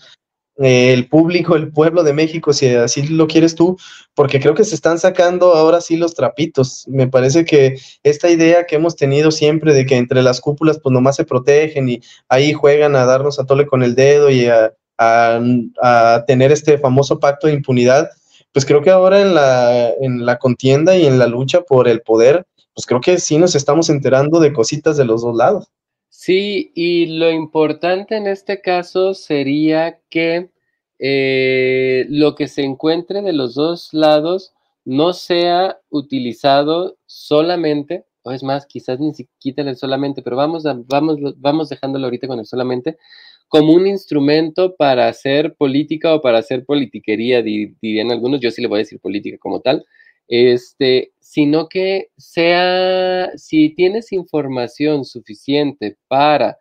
eh, 0.61 0.93
el 0.93 1.09
público, 1.09 1.57
el 1.57 1.73
pueblo 1.73 2.03
de 2.03 2.13
México, 2.13 2.53
si 2.53 2.69
así 2.69 3.03
lo 3.09 3.27
quieres 3.27 3.55
tú, 3.55 3.79
porque 4.15 4.41
creo 4.41 4.55
que 4.55 4.65
se 4.65 4.75
están 4.75 4.99
sacando 4.99 5.55
ahora 5.55 5.81
sí 5.81 5.97
los 5.97 6.15
trapitos. 6.15 6.87
Me 6.87 7.09
parece 7.09 7.45
que 7.45 7.79
esta 8.03 8.31
idea 8.31 8.67
que 8.67 8.77
hemos 8.77 8.95
tenido 8.95 9.31
siempre 9.31 9.73
de 9.75 9.87
que 9.87 9.97
entre 9.97 10.23
las 10.23 10.41
cúpulas 10.41 10.79
pues 10.79 10.93
nomás 10.93 11.17
se 11.17 11.25
protegen 11.25 11.89
y 11.89 12.01
ahí 12.29 12.53
juegan 12.53 12.95
a 12.95 13.07
darnos 13.07 13.39
a 13.39 13.47
tole 13.47 13.67
con 13.67 13.83
el 13.83 13.95
dedo 13.95 14.31
y 14.31 14.47
a 14.49 16.25
tener 16.27 16.53
este 16.53 16.77
famoso 16.77 17.19
pacto 17.19 17.47
de 17.47 17.55
impunidad, 17.55 18.11
pues 18.53 18.65
creo 18.67 18.83
que 18.83 18.91
ahora 18.91 19.21
en 19.21 19.35
la, 19.35 19.91
en 20.01 20.27
la 20.27 20.39
contienda 20.39 20.97
y 20.97 21.07
en 21.07 21.19
la 21.19 21.27
lucha 21.27 21.63
por 21.63 21.89
el 21.89 22.03
poder, 22.03 22.47
pues 22.75 22.87
creo 22.87 23.01
que 23.01 23.19
sí 23.19 23.39
nos 23.39 23.55
estamos 23.55 23.89
enterando 23.91 24.41
de 24.41 24.53
cositas 24.53 24.97
de 24.97 25.05
los 25.05 25.23
dos 25.23 25.37
lados. 25.37 25.69
Sí, 26.13 26.73
y 26.75 27.07
lo 27.19 27.31
importante 27.31 28.17
en 28.17 28.27
este 28.27 28.61
caso 28.61 29.15
sería 29.15 30.01
que 30.11 30.51
eh, 30.99 32.05
lo 32.09 32.35
que 32.35 32.49
se 32.49 32.63
encuentre 32.63 33.23
de 33.23 33.33
los 33.33 33.55
dos 33.55 33.95
lados 33.95 34.53
no 34.85 35.13
sea 35.13 35.79
utilizado 35.89 36.99
solamente, 37.07 38.07
o 38.23 38.33
es 38.33 38.43
más, 38.43 38.67
quizás 38.67 38.99
ni 38.99 39.15
siquiera 39.15 39.71
el 39.71 39.77
solamente, 39.77 40.21
pero 40.21 40.35
vamos, 40.37 40.65
vamos, 40.89 41.19
vamos 41.37 41.69
dejándolo 41.69 42.07
ahorita 42.07 42.27
con 42.27 42.41
el 42.41 42.47
solamente, 42.47 42.99
como 43.47 43.73
un 43.73 43.87
instrumento 43.87 44.75
para 44.75 45.07
hacer 45.07 45.55
política 45.55 46.13
o 46.13 46.21
para 46.21 46.39
hacer 46.39 46.65
politiquería, 46.65 47.41
dirían 47.41 48.11
algunos, 48.11 48.41
yo 48.41 48.51
sí 48.51 48.61
le 48.61 48.69
voy 48.69 48.79
a 48.79 48.85
decir 48.85 48.99
política 49.01 49.39
como 49.39 49.61
tal, 49.61 49.87
este, 50.27 51.13
sino 51.31 51.69
que 51.69 52.09
sea, 52.17 53.31
si 53.37 53.71
tienes 53.77 54.11
información 54.11 55.05
suficiente 55.05 55.97
para 56.09 56.59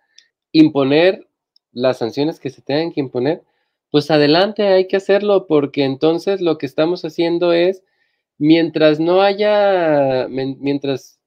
imponer 0.51 1.27
las 1.71 1.97
sanciones 1.97 2.39
que 2.39 2.51
se 2.51 2.61
tengan 2.61 2.91
que 2.91 2.99
imponer, 2.99 3.41
pues 3.89 4.11
adelante 4.11 4.67
hay 4.67 4.87
que 4.87 4.97
hacerlo, 4.97 5.47
porque 5.47 5.85
entonces 5.85 6.39
lo 6.39 6.59
que 6.59 6.67
estamos 6.67 7.03
haciendo 7.03 7.51
es, 7.51 7.81
mientras 8.37 8.99
no 8.99 9.23
haya, 9.23 10.27
mientras 10.29 11.19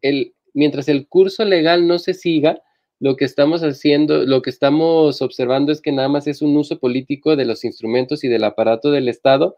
el, 0.00 0.36
mientras 0.54 0.88
el 0.88 1.08
curso 1.08 1.44
legal 1.44 1.88
no 1.88 1.98
se 1.98 2.14
siga, 2.14 2.62
lo 3.00 3.16
que 3.16 3.24
estamos 3.24 3.62
haciendo, 3.62 4.24
lo 4.26 4.42
que 4.42 4.50
estamos 4.50 5.22
observando 5.22 5.72
es 5.72 5.80
que 5.80 5.90
nada 5.90 6.08
más 6.08 6.28
es 6.28 6.40
un 6.40 6.56
uso 6.56 6.78
político 6.78 7.34
de 7.34 7.46
los 7.46 7.64
instrumentos 7.64 8.22
y 8.22 8.28
del 8.28 8.44
aparato 8.44 8.92
del 8.92 9.08
Estado 9.08 9.56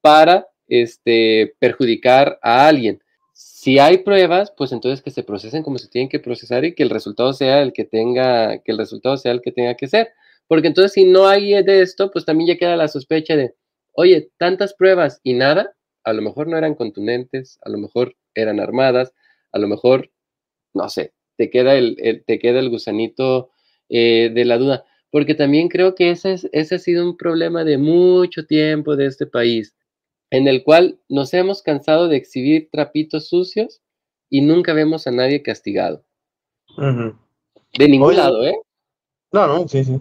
para 0.00 0.46
este, 0.70 1.54
perjudicar 1.58 2.38
a 2.42 2.66
alguien. 2.66 3.02
Si 3.34 3.78
hay 3.78 3.98
pruebas, 3.98 4.52
pues 4.56 4.72
entonces 4.72 5.02
que 5.02 5.10
se 5.10 5.22
procesen 5.22 5.62
como 5.62 5.78
se 5.78 5.88
tienen 5.88 6.08
que 6.08 6.20
procesar 6.20 6.64
y 6.64 6.74
que 6.74 6.82
el 6.82 6.90
resultado 6.90 7.32
sea 7.34 7.62
el 7.62 7.72
que 7.72 7.84
tenga, 7.84 8.58
que 8.62 8.72
el 8.72 8.78
resultado 8.78 9.16
sea 9.18 9.32
el 9.32 9.42
que 9.42 9.52
tenga 9.52 9.74
que 9.74 9.88
ser. 9.88 10.10
Porque 10.46 10.68
entonces 10.68 10.92
si 10.92 11.04
no 11.04 11.26
hay 11.28 11.62
de 11.62 11.82
esto, 11.82 12.10
pues 12.10 12.24
también 12.24 12.48
ya 12.48 12.56
queda 12.56 12.76
la 12.76 12.88
sospecha 12.88 13.36
de, 13.36 13.54
oye, 13.92 14.30
tantas 14.38 14.74
pruebas 14.74 15.20
y 15.22 15.34
nada, 15.34 15.74
a 16.04 16.12
lo 16.12 16.22
mejor 16.22 16.48
no 16.48 16.56
eran 16.56 16.74
contundentes, 16.74 17.58
a 17.62 17.70
lo 17.70 17.78
mejor 17.78 18.16
eran 18.34 18.60
armadas, 18.60 19.12
a 19.52 19.58
lo 19.58 19.68
mejor, 19.68 20.10
no 20.72 20.88
sé, 20.88 21.12
te 21.36 21.50
queda 21.50 21.74
el, 21.76 22.24
te 22.26 22.38
queda 22.38 22.60
el 22.60 22.70
gusanito 22.70 23.50
eh, 23.88 24.30
de 24.32 24.44
la 24.44 24.58
duda. 24.58 24.84
Porque 25.10 25.34
también 25.34 25.68
creo 25.68 25.94
que 25.94 26.10
ese, 26.10 26.36
ese 26.52 26.74
ha 26.74 26.78
sido 26.78 27.04
un 27.04 27.16
problema 27.16 27.64
de 27.64 27.78
mucho 27.78 28.46
tiempo 28.46 28.96
de 28.96 29.06
este 29.06 29.26
país, 29.26 29.74
en 30.30 30.48
el 30.48 30.62
cual 30.62 31.00
nos 31.08 31.34
hemos 31.34 31.62
cansado 31.62 32.08
de 32.08 32.16
exhibir 32.16 32.68
trapitos 32.70 33.28
sucios 33.28 33.80
y 34.28 34.40
nunca 34.40 34.72
vemos 34.72 35.06
a 35.06 35.10
nadie 35.10 35.42
castigado. 35.42 36.04
De 36.76 37.88
ningún 37.88 38.16
lado, 38.16 38.46
¿eh? 38.46 38.54
No, 39.32 39.46
no, 39.46 39.68
sí, 39.68 39.84
sí. 39.84 40.00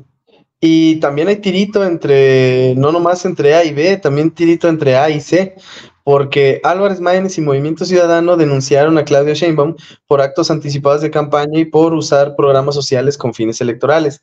Y 0.61 0.97
también 0.97 1.29
hay 1.29 1.37
tirito 1.37 1.85
entre, 1.85 2.75
no 2.75 2.91
nomás 2.91 3.23
entre 3.25 3.55
A 3.55 3.63
y 3.63 3.73
B, 3.73 3.97
también 3.97 4.31
tirito 4.31 4.67
entre 4.67 4.97
A 4.97 5.09
y 5.09 5.21
C, 5.21 5.55
porque 6.03 6.59
Álvarez 6.63 6.99
Maínez 6.99 7.37
y 7.37 7.41
Movimiento 7.41 7.85
Ciudadano 7.85 8.35
denunciaron 8.35 8.97
a 8.97 9.05
Claudia 9.05 9.33
Sheinbaum 9.33 9.75
por 10.05 10.21
actos 10.21 10.51
anticipados 10.51 11.01
de 11.01 11.11
campaña 11.11 11.59
y 11.59 11.65
por 11.65 11.93
usar 11.93 12.35
programas 12.35 12.75
sociales 12.75 13.17
con 13.17 13.33
fines 13.33 13.61
electorales. 13.61 14.21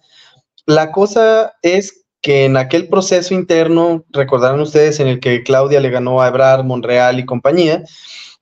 La 0.67 0.93
cosa 0.93 1.55
es 1.63 2.06
que 2.21 2.45
en 2.45 2.57
aquel 2.57 2.89
proceso 2.89 3.35
interno, 3.35 4.05
recordarán 4.11 4.61
ustedes, 4.61 5.01
en 5.01 5.09
el 5.09 5.21
que 5.21 5.43
Claudia 5.43 5.81
le 5.81 5.91
ganó 5.91 6.21
a 6.21 6.29
Ebrard, 6.29 6.65
Monreal 6.65 7.21
y 7.21 7.27
compañía, 7.27 7.85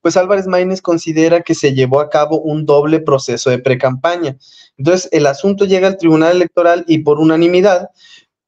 pues 0.00 0.16
Álvarez 0.16 0.46
Maínez 0.46 0.82
considera 0.82 1.40
que 1.40 1.54
se 1.54 1.72
llevó 1.72 2.00
a 2.00 2.10
cabo 2.10 2.38
un 2.40 2.66
doble 2.66 3.00
proceso 3.00 3.48
de 3.48 3.58
precampaña. 3.58 4.36
Entonces, 4.76 5.08
el 5.12 5.26
asunto 5.26 5.64
llega 5.64 5.88
al 5.88 5.96
Tribunal 5.96 6.36
Electoral 6.36 6.84
y 6.86 6.98
por 6.98 7.18
unanimidad 7.18 7.88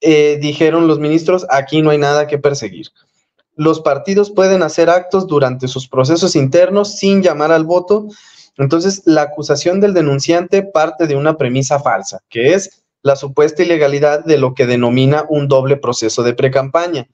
eh, 0.03 0.39
dijeron 0.41 0.87
los 0.87 0.99
ministros, 0.99 1.47
aquí 1.49 1.81
no 1.81 1.91
hay 1.91 1.99
nada 1.99 2.27
que 2.27 2.39
perseguir. 2.39 2.89
Los 3.55 3.81
partidos 3.81 4.31
pueden 4.31 4.63
hacer 4.63 4.91
actos 4.91 5.27
durante 5.27 5.67
sus 5.67 5.89
procesos 5.89 6.37
internos 6.37 6.99
sin 6.99 7.23
llamar 7.23 7.53
al 7.53 7.65
voto. 7.65 8.07
Entonces, 8.59 9.03
la 9.07 9.23
acusación 9.23 9.81
del 9.81 9.95
denunciante 9.95 10.63
parte 10.63 11.07
de 11.07 11.17
una 11.17 11.39
premisa 11.39 11.81
falsa, 11.81 12.21
que 12.29 12.53
es 12.53 12.85
la 13.03 13.17
supuesta 13.17 13.63
ilegalidad 13.63 14.25
de 14.25 14.39
lo 14.39 14.55
que 14.55 14.67
denomina 14.67 15.25
un 15.29 15.49
doble 15.49 15.77
proceso 15.77 16.23
de 16.23 16.35
precampaña. 16.35 17.09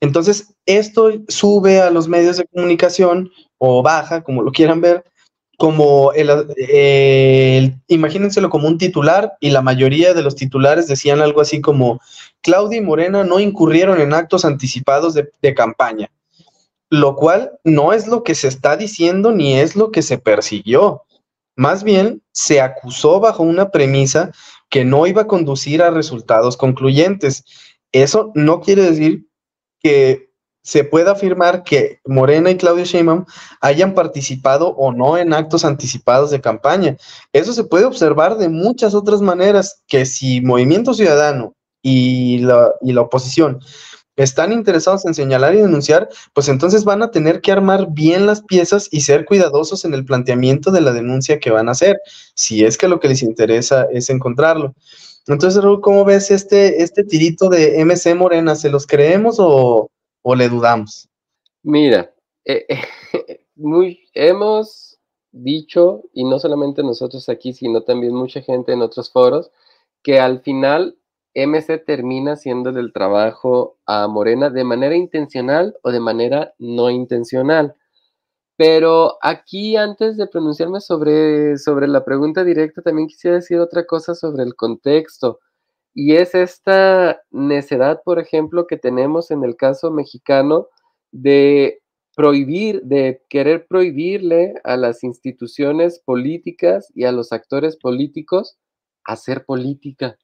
Entonces, 0.00 0.54
esto 0.64 1.10
sube 1.28 1.80
a 1.80 1.90
los 1.90 2.08
medios 2.08 2.36
de 2.36 2.46
comunicación 2.46 3.30
o 3.58 3.82
baja, 3.82 4.22
como 4.22 4.42
lo 4.42 4.52
quieran 4.52 4.80
ver, 4.80 5.04
como 5.58 6.12
el, 6.12 7.76
imagínenselo 7.88 8.48
como 8.48 8.68
un 8.68 8.78
titular 8.78 9.32
y 9.40 9.50
la 9.50 9.60
mayoría 9.60 10.14
de 10.14 10.22
los 10.22 10.36
titulares 10.36 10.86
decían 10.86 11.20
algo 11.20 11.40
así 11.40 11.60
como 11.60 12.00
Claudia 12.42 12.78
y 12.78 12.80
Morena 12.80 13.24
no 13.24 13.40
incurrieron 13.40 14.00
en 14.00 14.14
actos 14.14 14.44
anticipados 14.44 15.14
de, 15.14 15.28
de 15.42 15.54
campaña, 15.54 16.12
lo 16.90 17.16
cual 17.16 17.58
no 17.64 17.92
es 17.92 18.06
lo 18.06 18.22
que 18.22 18.36
se 18.36 18.46
está 18.46 18.76
diciendo 18.76 19.32
ni 19.32 19.54
es 19.54 19.74
lo 19.74 19.90
que 19.90 20.02
se 20.02 20.18
persiguió. 20.18 21.02
Más 21.56 21.82
bien, 21.82 22.22
se 22.30 22.60
acusó 22.60 23.18
bajo 23.18 23.42
una 23.42 23.72
premisa 23.72 24.30
que 24.68 24.84
no 24.84 25.06
iba 25.06 25.22
a 25.22 25.26
conducir 25.26 25.82
a 25.82 25.90
resultados 25.90 26.56
concluyentes. 26.56 27.44
Eso 27.92 28.32
no 28.34 28.60
quiere 28.60 28.82
decir 28.82 29.26
que 29.80 30.28
se 30.62 30.84
puede 30.84 31.10
afirmar 31.10 31.62
que 31.62 32.00
Morena 32.04 32.50
y 32.50 32.56
Claudio 32.56 32.84
Sheinbaum 32.84 33.24
hayan 33.62 33.94
participado 33.94 34.68
o 34.68 34.92
no 34.92 35.16
en 35.16 35.32
actos 35.32 35.64
anticipados 35.64 36.30
de 36.30 36.42
campaña. 36.42 36.96
Eso 37.32 37.54
se 37.54 37.64
puede 37.64 37.86
observar 37.86 38.36
de 38.36 38.50
muchas 38.50 38.94
otras 38.94 39.22
maneras, 39.22 39.82
que 39.86 40.04
si 40.04 40.42
Movimiento 40.42 40.92
Ciudadano 40.92 41.54
y 41.80 42.40
la, 42.40 42.74
y 42.82 42.92
la 42.92 43.00
oposición 43.00 43.60
están 44.22 44.52
interesados 44.52 45.06
en 45.06 45.14
señalar 45.14 45.54
y 45.54 45.58
denunciar, 45.58 46.08
pues 46.32 46.48
entonces 46.48 46.84
van 46.84 47.02
a 47.02 47.10
tener 47.10 47.40
que 47.40 47.52
armar 47.52 47.88
bien 47.90 48.26
las 48.26 48.42
piezas 48.42 48.88
y 48.90 49.00
ser 49.02 49.24
cuidadosos 49.24 49.84
en 49.84 49.94
el 49.94 50.04
planteamiento 50.04 50.70
de 50.70 50.80
la 50.80 50.92
denuncia 50.92 51.38
que 51.38 51.50
van 51.50 51.68
a 51.68 51.72
hacer, 51.72 52.00
si 52.34 52.64
es 52.64 52.76
que 52.76 52.88
lo 52.88 53.00
que 53.00 53.08
les 53.08 53.22
interesa 53.22 53.86
es 53.92 54.10
encontrarlo. 54.10 54.74
Entonces, 55.26 55.62
Raúl, 55.62 55.80
¿cómo 55.80 56.04
ves 56.04 56.30
este, 56.30 56.82
este 56.82 57.04
tirito 57.04 57.48
de 57.48 57.84
MC 57.84 58.14
Morena? 58.14 58.56
¿Se 58.56 58.70
los 58.70 58.86
creemos 58.86 59.36
o, 59.38 59.90
o 60.22 60.34
le 60.34 60.48
dudamos? 60.48 61.08
Mira, 61.62 62.10
eh, 62.44 62.66
muy, 63.54 64.08
hemos 64.14 64.98
dicho, 65.32 66.02
y 66.12 66.24
no 66.24 66.38
solamente 66.38 66.82
nosotros 66.82 67.28
aquí, 67.28 67.52
sino 67.52 67.82
también 67.82 68.14
mucha 68.14 68.40
gente 68.40 68.72
en 68.72 68.82
otros 68.82 69.10
foros, 69.10 69.50
que 70.02 70.18
al 70.18 70.40
final 70.40 70.96
MC 71.34 71.78
termina 71.78 72.32
haciendo 72.32 72.70
el 72.70 72.92
trabajo 72.92 73.78
a 73.86 74.08
Morena 74.08 74.50
de 74.50 74.64
manera 74.64 74.96
intencional 74.96 75.76
o 75.82 75.90
de 75.92 76.00
manera 76.00 76.54
no 76.58 76.90
intencional. 76.90 77.76
Pero 78.56 79.18
aquí, 79.22 79.76
antes 79.76 80.16
de 80.16 80.26
pronunciarme 80.26 80.80
sobre, 80.80 81.58
sobre 81.58 81.86
la 81.86 82.04
pregunta 82.04 82.42
directa, 82.42 82.82
también 82.82 83.06
quisiera 83.06 83.36
decir 83.36 83.60
otra 83.60 83.86
cosa 83.86 84.16
sobre 84.16 84.42
el 84.42 84.56
contexto. 84.56 85.38
Y 85.94 86.16
es 86.16 86.34
esta 86.34 87.22
necedad, 87.30 88.02
por 88.04 88.18
ejemplo, 88.18 88.66
que 88.66 88.76
tenemos 88.76 89.30
en 89.30 89.44
el 89.44 89.56
caso 89.56 89.92
mexicano 89.92 90.68
de 91.12 91.80
prohibir, 92.16 92.82
de 92.82 93.22
querer 93.28 93.66
prohibirle 93.68 94.54
a 94.64 94.76
las 94.76 95.04
instituciones 95.04 96.00
políticas 96.00 96.90
y 96.96 97.04
a 97.04 97.12
los 97.12 97.32
actores 97.32 97.76
políticos 97.76 98.58
hacer 99.04 99.44
política. 99.44 100.18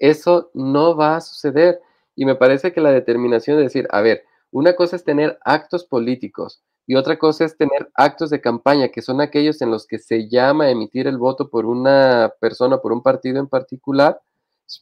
Eso 0.00 0.50
no 0.54 0.96
va 0.96 1.16
a 1.16 1.20
suceder. 1.20 1.80
Y 2.16 2.24
me 2.24 2.34
parece 2.34 2.72
que 2.72 2.80
la 2.80 2.90
determinación 2.90 3.56
de 3.56 3.62
decir, 3.62 3.86
a 3.90 4.00
ver, 4.00 4.24
una 4.50 4.74
cosa 4.74 4.96
es 4.96 5.04
tener 5.04 5.38
actos 5.44 5.84
políticos 5.84 6.62
y 6.90 6.96
otra 6.96 7.18
cosa 7.18 7.44
es 7.44 7.56
tener 7.56 7.88
actos 7.94 8.30
de 8.30 8.40
campaña, 8.40 8.88
que 8.88 9.00
son 9.00 9.20
aquellos 9.20 9.62
en 9.62 9.70
los 9.70 9.86
que 9.86 10.00
se 10.00 10.28
llama 10.28 10.70
emitir 10.70 11.06
el 11.06 11.18
voto 11.18 11.48
por 11.48 11.64
una 11.64 12.32
persona, 12.40 12.78
por 12.78 12.90
un 12.92 13.00
partido 13.00 13.38
en 13.38 13.46
particular. 13.46 14.20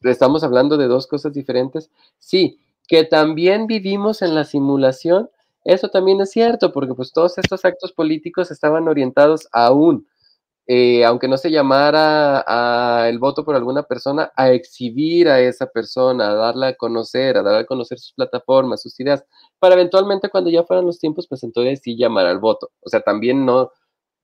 Estamos 0.02 0.42
hablando 0.42 0.78
de 0.78 0.86
dos 0.86 1.06
cosas 1.06 1.34
diferentes. 1.34 1.90
Sí, 2.18 2.60
que 2.86 3.04
también 3.04 3.66
vivimos 3.66 4.22
en 4.22 4.34
la 4.34 4.44
simulación, 4.44 5.28
eso 5.64 5.90
también 5.90 6.18
es 6.22 6.30
cierto, 6.30 6.72
porque 6.72 6.94
pues 6.94 7.12
todos 7.12 7.36
estos 7.36 7.66
actos 7.66 7.92
políticos 7.92 8.50
estaban 8.50 8.88
orientados 8.88 9.46
a 9.52 9.70
un 9.72 10.06
eh, 10.70 11.02
aunque 11.06 11.28
no 11.28 11.38
se 11.38 11.50
llamara 11.50 12.44
a 12.46 13.08
el 13.08 13.18
voto 13.18 13.42
por 13.42 13.56
alguna 13.56 13.84
persona, 13.84 14.30
a 14.36 14.50
exhibir 14.52 15.28
a 15.30 15.40
esa 15.40 15.66
persona, 15.66 16.28
a 16.28 16.34
darla 16.34 16.68
a 16.68 16.74
conocer, 16.74 17.38
a 17.38 17.42
dar 17.42 17.54
a 17.56 17.64
conocer 17.64 17.98
sus 17.98 18.12
plataformas, 18.12 18.82
sus 18.82 19.00
ideas, 19.00 19.24
para 19.58 19.74
eventualmente 19.76 20.28
cuando 20.28 20.50
ya 20.50 20.64
fueran 20.64 20.84
los 20.84 20.98
tiempos, 20.98 21.26
pues 21.26 21.42
entonces 21.42 21.80
sí 21.82 21.96
llamar 21.96 22.26
al 22.26 22.38
voto. 22.38 22.70
O 22.82 22.90
sea, 22.90 23.00
también 23.00 23.46
no, 23.46 23.72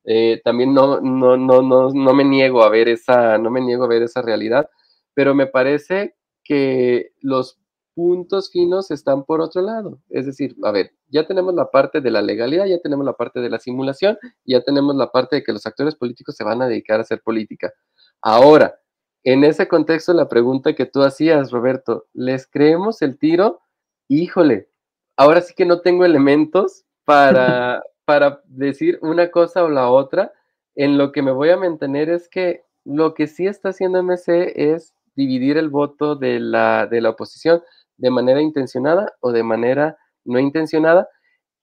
eh, 0.05 0.41
también 0.45 0.75
no, 0.75 1.01
no, 1.01 1.39
no, 1.39 1.63
no, 1.63 1.91
no 1.91 2.15
me 2.15 2.25
niego 2.25 2.63
a 2.63 2.69
ver 2.69 2.89
esa, 2.89 3.39
no 3.39 3.51
me 3.51 3.63
niego 3.63 3.85
a 3.85 3.89
ver 3.89 4.03
esa 4.03 4.21
realidad, 4.23 4.69
pero 5.15 5.35
me 5.35 5.47
parece 5.47 6.15
que 6.45 7.13
los 7.23 7.59
puntos 7.95 8.51
finos 8.51 8.91
están 8.91 9.25
por 9.25 9.41
otro 9.41 9.63
lado. 9.63 10.01
Es 10.11 10.27
decir, 10.27 10.57
a 10.63 10.73
ver, 10.73 10.93
ya 11.09 11.27
tenemos 11.27 11.55
la 11.55 11.71
parte 11.71 12.01
de 12.01 12.11
la 12.11 12.23
legalidad, 12.23 12.67
ya 12.67 12.81
tenemos 12.81 13.07
la 13.07 13.15
parte 13.15 13.41
de 13.41 13.49
la 13.49 13.59
simulación, 13.59 14.19
ya 14.45 14.63
tenemos 14.63 14.97
la 14.97 15.11
parte 15.11 15.37
de 15.37 15.43
que 15.43 15.53
los 15.53 15.67
actores 15.67 15.95
políticos 15.95 16.37
se 16.37 16.45
van 16.45 16.61
a 16.63 16.69
dedicar 16.69 16.99
a 16.99 17.03
hacer 17.03 17.23
política. 17.23 17.73
Ahora, 18.21 18.79
en 19.23 19.45
ese 19.45 19.69
contexto, 19.69 20.13
la 20.13 20.29
pregunta 20.29 20.75
que 20.75 20.87
tú 20.87 21.03
hacías, 21.03 21.51
Roberto, 21.51 22.07
¿les 22.13 22.47
creemos 22.47 23.01
el 23.01 23.19
tiro? 23.19 23.61
Híjole, 24.09 24.69
ahora 25.17 25.41
sí 25.41 25.55
que 25.55 25.65
no 25.65 25.81
tengo 25.81 26.05
elementos 26.05 26.85
para, 27.05 27.83
para 28.05 28.43
decir 28.45 28.99
una 29.03 29.31
cosa 29.31 29.65
o 29.65 29.71
la 29.71 29.89
otra. 29.89 30.33
En 30.75 30.99
lo 30.99 31.13
que 31.13 31.23
me 31.23 31.33
voy 31.33 31.51
a 31.51 31.57
mantener 31.57 32.11
es 32.11 32.29
que 32.29 32.65
lo 32.85 33.15
que 33.15 33.27
sí 33.27 33.47
está 33.47 33.71
haciendo 33.71 34.03
MC 34.03 34.53
es 34.57 34.95
dividir 35.17 35.57
el 35.57 35.69
voto 35.69 36.17
de 36.17 36.41
la, 36.41 36.87
de 36.87 37.01
la 37.01 37.11
oposición 37.11 37.63
de 37.97 38.11
manera 38.11 38.41
intencionada 38.41 39.13
o 39.21 39.33
de 39.33 39.43
manera 39.43 39.97
no 40.25 40.39
intencionada. 40.39 41.09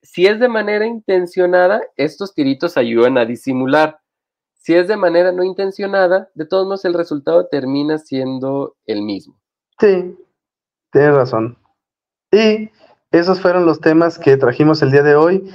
Si 0.02 0.26
es 0.26 0.40
de 0.40 0.48
manera 0.48 0.86
intencionada, 0.86 1.82
estos 1.96 2.34
tiritos 2.34 2.78
ayudan 2.78 3.18
a 3.18 3.26
disimular. 3.26 4.00
Si 4.54 4.76
es 4.76 4.88
de 4.88 4.98
manera 4.98 5.32
no 5.32 5.44
intencionada, 5.44 6.30
de 6.36 6.46
todos 6.46 6.66
modos 6.66 6.86
el 6.86 6.94
resultado 6.94 7.48
termina 7.48 7.98
siendo 7.98 8.76
el 8.86 9.02
mismo. 9.02 9.40
Sí, 9.80 10.16
tienes 10.92 11.16
razón. 11.16 11.58
Y 12.32 12.70
esos 13.12 13.42
fueron 13.42 13.66
los 13.66 13.82
temas 13.82 14.18
que 14.18 14.38
trajimos 14.38 14.82
el 14.82 14.92
día 14.92 15.04
de 15.04 15.16
hoy. 15.16 15.52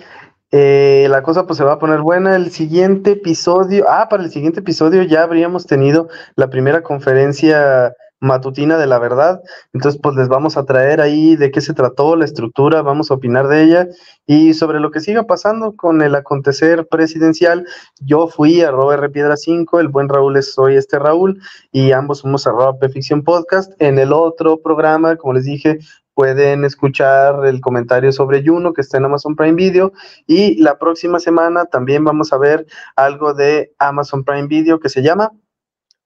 Eh, 0.53 1.07
la 1.11 1.23
cosa 1.23 1.47
pues 1.47 1.57
se 1.57 1.65
va 1.65 1.75
a 1.75 1.79
poner 1.79 2.01
buena. 2.01 2.37
El 2.37 2.51
siguiente 2.51 3.13
episodio, 3.13 3.87
ah, 3.89 4.09
para 4.09 4.25
el 4.25 4.31
siguiente 4.31 4.61
episodio 4.61 5.03
ya 5.03 5.23
habríamos 5.23 5.67
tenido 5.67 6.09
la 6.35 6.51
primera 6.51 6.83
conferencia 6.83 7.95
matutina 8.21 8.79
de 8.79 8.87
la 8.87 8.99
verdad. 8.99 9.43
Entonces, 9.73 10.01
pues 10.03 10.17
les 10.17 10.29
vamos 10.29 10.57
a 10.57 10.65
traer 10.65 11.01
ahí 11.01 11.37
de 11.37 11.51
qué 11.51 11.61
se 11.61 11.75
trató, 11.75 12.17
la 12.17 12.25
estructura, 12.25 12.83
vamos 12.83 13.11
a 13.11 13.15
opinar 13.15 13.49
de 13.49 13.63
ella 13.63 13.89
y 14.27 14.55
sobre 14.55 14.81
lo 14.81 14.91
que 14.91 15.01
siga 15.01 15.25
pasando 15.25 15.77
con 15.77 16.03
el 16.03 16.15
acontecer 16.15 16.87
presidencial. 16.89 17.67
Yo 18.01 18.29
fui 18.29 18.63
a 18.63 18.71
R 18.71 19.11
Piedra 19.11 19.37
5, 19.37 19.81
el 19.81 19.89
buen 19.89 20.09
Raúl 20.09 20.37
es 20.37 20.53
soy 20.55 20.77
este 20.77 20.99
Raúl 20.99 21.41
y 21.73 21.93
ambos 21.93 22.19
somos 22.19 22.47
arroba 22.47 22.77
Ficción 22.89 23.23
Podcast. 23.23 23.73
En 23.81 23.99
el 23.99 24.13
otro 24.13 24.61
programa, 24.63 25.17
como 25.17 25.35
les 25.35 25.45
dije, 25.45 25.79
pueden 26.15 26.65
escuchar 26.65 27.45
el 27.45 27.61
comentario 27.61 28.11
sobre 28.11 28.43
Juno 28.43 28.73
que 28.73 28.81
está 28.81 28.97
en 28.97 29.05
Amazon 29.05 29.37
Prime 29.37 29.53
Video 29.53 29.93
y 30.27 30.57
la 30.63 30.79
próxima 30.79 31.21
semana 31.21 31.67
también 31.67 32.05
vamos 32.05 32.33
a 32.33 32.39
ver 32.39 32.67
algo 32.97 33.35
de 33.35 33.75
Amazon 33.79 34.25
Prime 34.25 34.47
Video 34.47 34.81
que 34.81 34.89
se 34.89 35.03
llama 35.03 35.33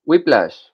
Whiplash. 0.04 0.69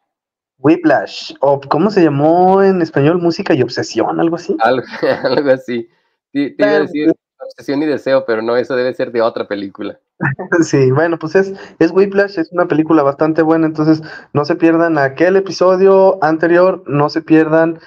Whiplash, 0.59 1.35
o 1.41 1.61
¿cómo 1.61 1.91
se 1.91 2.03
llamó 2.03 2.63
en 2.63 2.81
español? 2.83 3.19
Música 3.21 3.55
y 3.55 3.63
obsesión, 3.63 4.19
algo 4.19 4.37
así. 4.37 4.57
Algo, 4.63 5.51
así. 5.51 5.89
Te, 6.33 6.55
iba 6.59 6.69
a 6.69 6.81
decir 6.81 7.13
obsesión 7.39 7.83
y 7.83 7.87
deseo, 7.87 8.25
pero 8.27 8.43
no, 8.43 8.57
eso 8.57 8.75
debe 8.75 8.95
ser 8.95 9.13
de 9.13 9.23
otra 9.23 9.47
película. 9.47 9.99
sí, 10.63 10.91
bueno, 10.91 11.19
pues 11.19 11.35
es, 11.35 11.53
es 11.79 11.91
Whiplash, 11.91 12.39
es 12.39 12.51
una 12.53 12.67
película 12.67 13.03
bastante 13.03 13.43
buena, 13.43 13.67
entonces 13.67 14.03
no 14.33 14.45
se 14.45 14.57
pierdan 14.57 14.99
aquel 14.99 15.37
episodio 15.37 16.23
anterior, 16.25 16.83
no 16.87 17.09
se 17.11 17.21
pierdan 17.21 17.79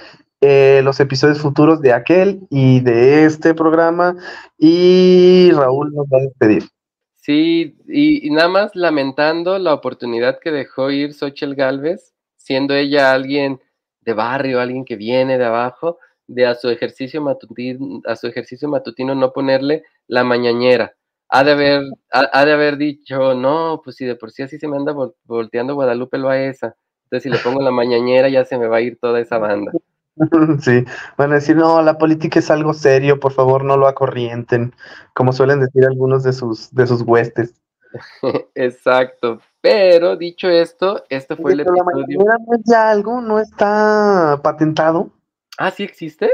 eh, 0.41 0.81
los 0.83 0.99
episodios 0.99 1.39
futuros 1.39 1.81
de 1.81 1.93
aquel 1.93 2.41
y 2.49 2.79
de 2.81 3.25
este 3.25 3.53
programa, 3.53 4.15
y 4.57 5.51
Raúl 5.51 5.91
nos 5.93 6.05
va 6.05 6.19
a 6.19 6.21
despedir. 6.21 6.69
Sí, 7.15 7.77
y, 7.87 8.25
y 8.25 8.31
nada 8.31 8.47
más 8.47 8.75
lamentando 8.75 9.57
la 9.59 9.73
oportunidad 9.73 10.39
que 10.39 10.51
dejó 10.51 10.89
ir 10.91 11.13
Xochel 11.13 11.55
Galvez 11.55 12.13
siendo 12.49 12.73
ella 12.73 13.13
alguien 13.13 13.61
de 14.01 14.13
barrio, 14.13 14.59
alguien 14.59 14.83
que 14.83 14.95
viene 14.95 15.37
de 15.37 15.45
abajo, 15.45 15.99
de 16.25 16.47
a 16.47 16.55
su 16.55 16.67
ejercicio 16.69 17.21
matutino, 17.21 18.01
a 18.07 18.15
su 18.15 18.25
ejercicio 18.25 18.67
matutino 18.67 19.13
no 19.13 19.31
ponerle 19.33 19.83
la 20.07 20.23
mañañera. 20.23 20.95
Ha 21.29 21.43
de 21.43 21.51
haber, 21.51 21.83
ha, 22.11 22.45
de 22.45 22.51
haber 22.51 22.77
dicho, 22.77 23.35
no, 23.35 23.81
pues 23.83 23.97
si 23.97 24.05
de 24.05 24.15
por 24.15 24.31
sí 24.31 24.41
así 24.41 24.57
se 24.57 24.67
me 24.67 24.77
anda 24.77 24.95
volteando 25.25 25.75
Guadalupe 25.75 26.17
lo 26.17 26.29
a 26.29 26.41
esa. 26.41 26.75
Entonces 27.03 27.21
si 27.21 27.29
le 27.29 27.37
pongo 27.37 27.61
la 27.61 27.69
mañañera 27.69 28.29
ya 28.29 28.43
se 28.45 28.57
me 28.57 28.65
va 28.65 28.77
a 28.77 28.81
ir 28.81 28.97
toda 28.99 29.19
esa 29.19 29.37
banda. 29.37 29.71
Sí, 30.59 30.83
van 31.17 31.31
a 31.31 31.35
decir, 31.35 31.55
no, 31.55 31.81
la 31.81 31.97
política 31.97 32.39
es 32.39 32.51
algo 32.51 32.73
serio, 32.73 33.21
por 33.21 33.31
favor 33.31 33.63
no 33.63 33.77
lo 33.77 33.87
acorrienten, 33.87 34.73
como 35.13 35.31
suelen 35.31 35.61
decir 35.61 35.85
algunos 35.85 36.23
de 36.23 36.33
sus, 36.33 36.73
de 36.75 36.87
sus 36.87 37.03
huestes. 37.03 37.53
Exacto, 38.55 39.39
pero 39.61 40.15
dicho 40.15 40.49
esto, 40.49 41.03
este 41.09 41.35
fue 41.35 41.53
el 41.53 41.61
episodio. 41.61 42.19
La 42.25 42.37
no 42.37 42.55
es 42.55 42.61
ya 42.65 42.89
algo, 42.89 43.21
no 43.21 43.39
está 43.39 44.39
patentado. 44.41 45.11
Ah, 45.57 45.71
sí 45.71 45.83
existe. 45.83 46.31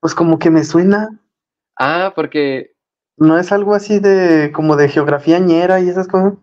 Pues 0.00 0.14
como 0.14 0.38
que 0.38 0.50
me 0.50 0.64
suena. 0.64 1.08
Ah, 1.78 2.12
porque. 2.14 2.74
¿No 3.16 3.38
es 3.38 3.50
algo 3.50 3.74
así 3.74 3.98
de 3.98 4.52
como 4.52 4.76
de 4.76 4.88
geografía 4.88 5.38
ñera 5.38 5.80
y 5.80 5.88
esas 5.88 6.06
cosas? 6.06 6.34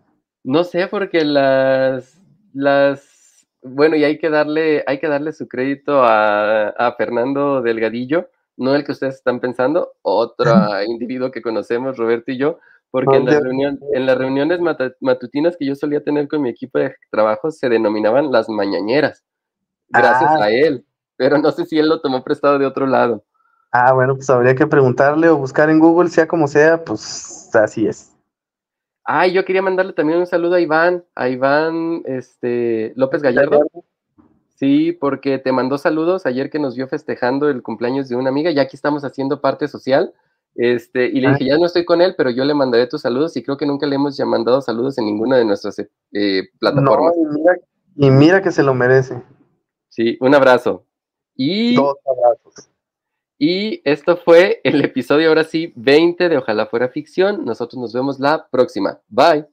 No 0.42 0.64
sé, 0.64 0.88
porque 0.88 1.24
las. 1.24 2.20
las. 2.52 3.46
Bueno, 3.62 3.96
y 3.96 4.04
hay 4.04 4.18
que 4.18 4.28
darle, 4.28 4.84
hay 4.86 4.98
que 4.98 5.08
darle 5.08 5.32
su 5.32 5.48
crédito 5.48 6.02
a, 6.02 6.68
a 6.68 6.94
Fernando 6.96 7.62
Delgadillo, 7.62 8.28
no 8.56 8.74
el 8.74 8.84
que 8.84 8.92
ustedes 8.92 9.16
están 9.16 9.40
pensando, 9.40 9.94
otro 10.02 10.54
individuo 10.86 11.32
que 11.32 11.42
conocemos, 11.42 11.96
Roberto 11.96 12.30
y 12.30 12.38
yo, 12.38 12.60
porque 12.90 13.16
en, 13.16 13.28
en 13.28 14.06
las 14.06 14.18
reuniones 14.18 14.60
matutinas 15.00 15.56
que 15.56 15.66
yo 15.66 15.74
solía 15.74 16.02
tener 16.02 16.28
con 16.28 16.42
mi 16.42 16.50
equipo 16.50 16.78
de 16.78 16.94
trabajo 17.10 17.50
se 17.50 17.68
denominaban 17.68 18.32
las 18.32 18.48
mañañeras, 18.48 19.24
gracias 19.88 20.30
ah. 20.30 20.44
a 20.44 20.50
él, 20.50 20.84
pero 21.16 21.38
no 21.38 21.50
sé 21.52 21.64
si 21.66 21.78
él 21.78 21.88
lo 21.88 22.00
tomó 22.00 22.22
prestado 22.24 22.58
de 22.58 22.66
otro 22.66 22.86
lado. 22.86 23.24
Ah, 23.72 23.92
bueno, 23.92 24.14
pues 24.14 24.30
habría 24.30 24.54
que 24.54 24.66
preguntarle 24.66 25.28
o 25.28 25.36
buscar 25.36 25.68
en 25.68 25.78
Google, 25.78 26.08
sea 26.08 26.26
como 26.26 26.48
sea, 26.48 26.82
pues 26.82 27.54
así 27.54 27.86
es. 27.86 28.12
Ah, 29.04 29.26
yo 29.26 29.44
quería 29.44 29.62
mandarle 29.62 29.92
también 29.92 30.18
un 30.18 30.26
saludo 30.26 30.54
a 30.54 30.60
Iván, 30.60 31.04
a 31.14 31.28
Iván 31.28 32.02
este, 32.06 32.92
López 32.96 33.22
Gallardo. 33.22 33.66
Sí, 34.56 34.92
porque 34.92 35.38
te 35.38 35.52
mandó 35.52 35.76
saludos 35.76 36.24
ayer 36.24 36.48
que 36.48 36.58
nos 36.58 36.74
vio 36.74 36.88
festejando 36.88 37.48
el 37.50 37.62
cumpleaños 37.62 38.08
de 38.08 38.16
una 38.16 38.30
amiga, 38.30 38.50
ya 38.50 38.62
aquí 38.62 38.74
estamos 38.74 39.04
haciendo 39.04 39.40
parte 39.42 39.68
social 39.68 40.14
este, 40.56 41.06
y 41.06 41.20
le 41.20 41.30
dije, 41.30 41.46
ya 41.46 41.58
no 41.58 41.66
estoy 41.66 41.84
con 41.84 42.00
él, 42.00 42.14
pero 42.16 42.30
yo 42.30 42.44
le 42.44 42.54
mandaré 42.54 42.86
tus 42.86 43.02
saludos 43.02 43.36
y 43.36 43.42
creo 43.42 43.56
que 43.56 43.66
nunca 43.66 43.86
le 43.86 43.96
hemos 43.96 44.16
ya 44.16 44.24
mandado 44.24 44.60
saludos 44.62 44.96
en 44.98 45.06
ninguna 45.06 45.36
de 45.36 45.44
nuestras 45.44 45.78
eh, 45.78 46.42
plataformas. 46.58 47.14
y, 47.96 48.10
mira, 48.10 48.42
que 48.42 48.50
se 48.50 48.62
lo 48.62 48.74
merece. 48.74 49.22
Sí, 49.88 50.16
un 50.20 50.34
abrazo. 50.34 50.84
Y, 51.34 51.74
Dos 51.74 51.96
abrazos. 52.06 52.70
Y 53.38 53.82
esto 53.84 54.16
fue 54.16 54.60
el 54.64 54.82
episodio 54.82 55.28
ahora 55.28 55.44
sí 55.44 55.72
20 55.76 56.30
de 56.30 56.38
Ojalá 56.38 56.66
fuera 56.66 56.88
ficción. 56.88 57.44
Nosotros 57.44 57.78
nos 57.80 57.92
vemos 57.92 58.18
la 58.18 58.46
próxima. 58.50 59.00
Bye. 59.08 59.46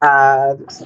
Adiós. 0.00 0.84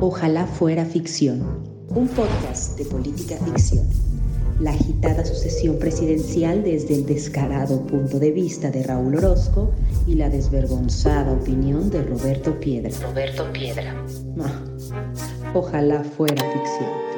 Ojalá 0.00 0.46
fuera 0.46 0.84
ficción, 0.84 1.42
un 1.90 2.08
podcast 2.08 2.76
de 2.76 2.84
política 2.86 3.36
ficción. 3.36 4.11
La 4.60 4.70
agitada 4.70 5.24
sucesión 5.24 5.78
presidencial 5.78 6.62
desde 6.62 6.94
el 6.94 7.06
descarado 7.06 7.86
punto 7.86 8.18
de 8.18 8.30
vista 8.30 8.70
de 8.70 8.82
Raúl 8.82 9.16
Orozco 9.16 9.72
y 10.06 10.14
la 10.14 10.28
desvergonzada 10.28 11.32
opinión 11.32 11.90
de 11.90 12.02
Roberto 12.02 12.58
Piedra. 12.60 12.90
Roberto 13.02 13.52
Piedra. 13.52 13.94
Ah, 14.40 14.60
ojalá 15.54 16.04
fuera 16.04 16.42
ficción, 16.42 16.62
ficción. 16.62 17.11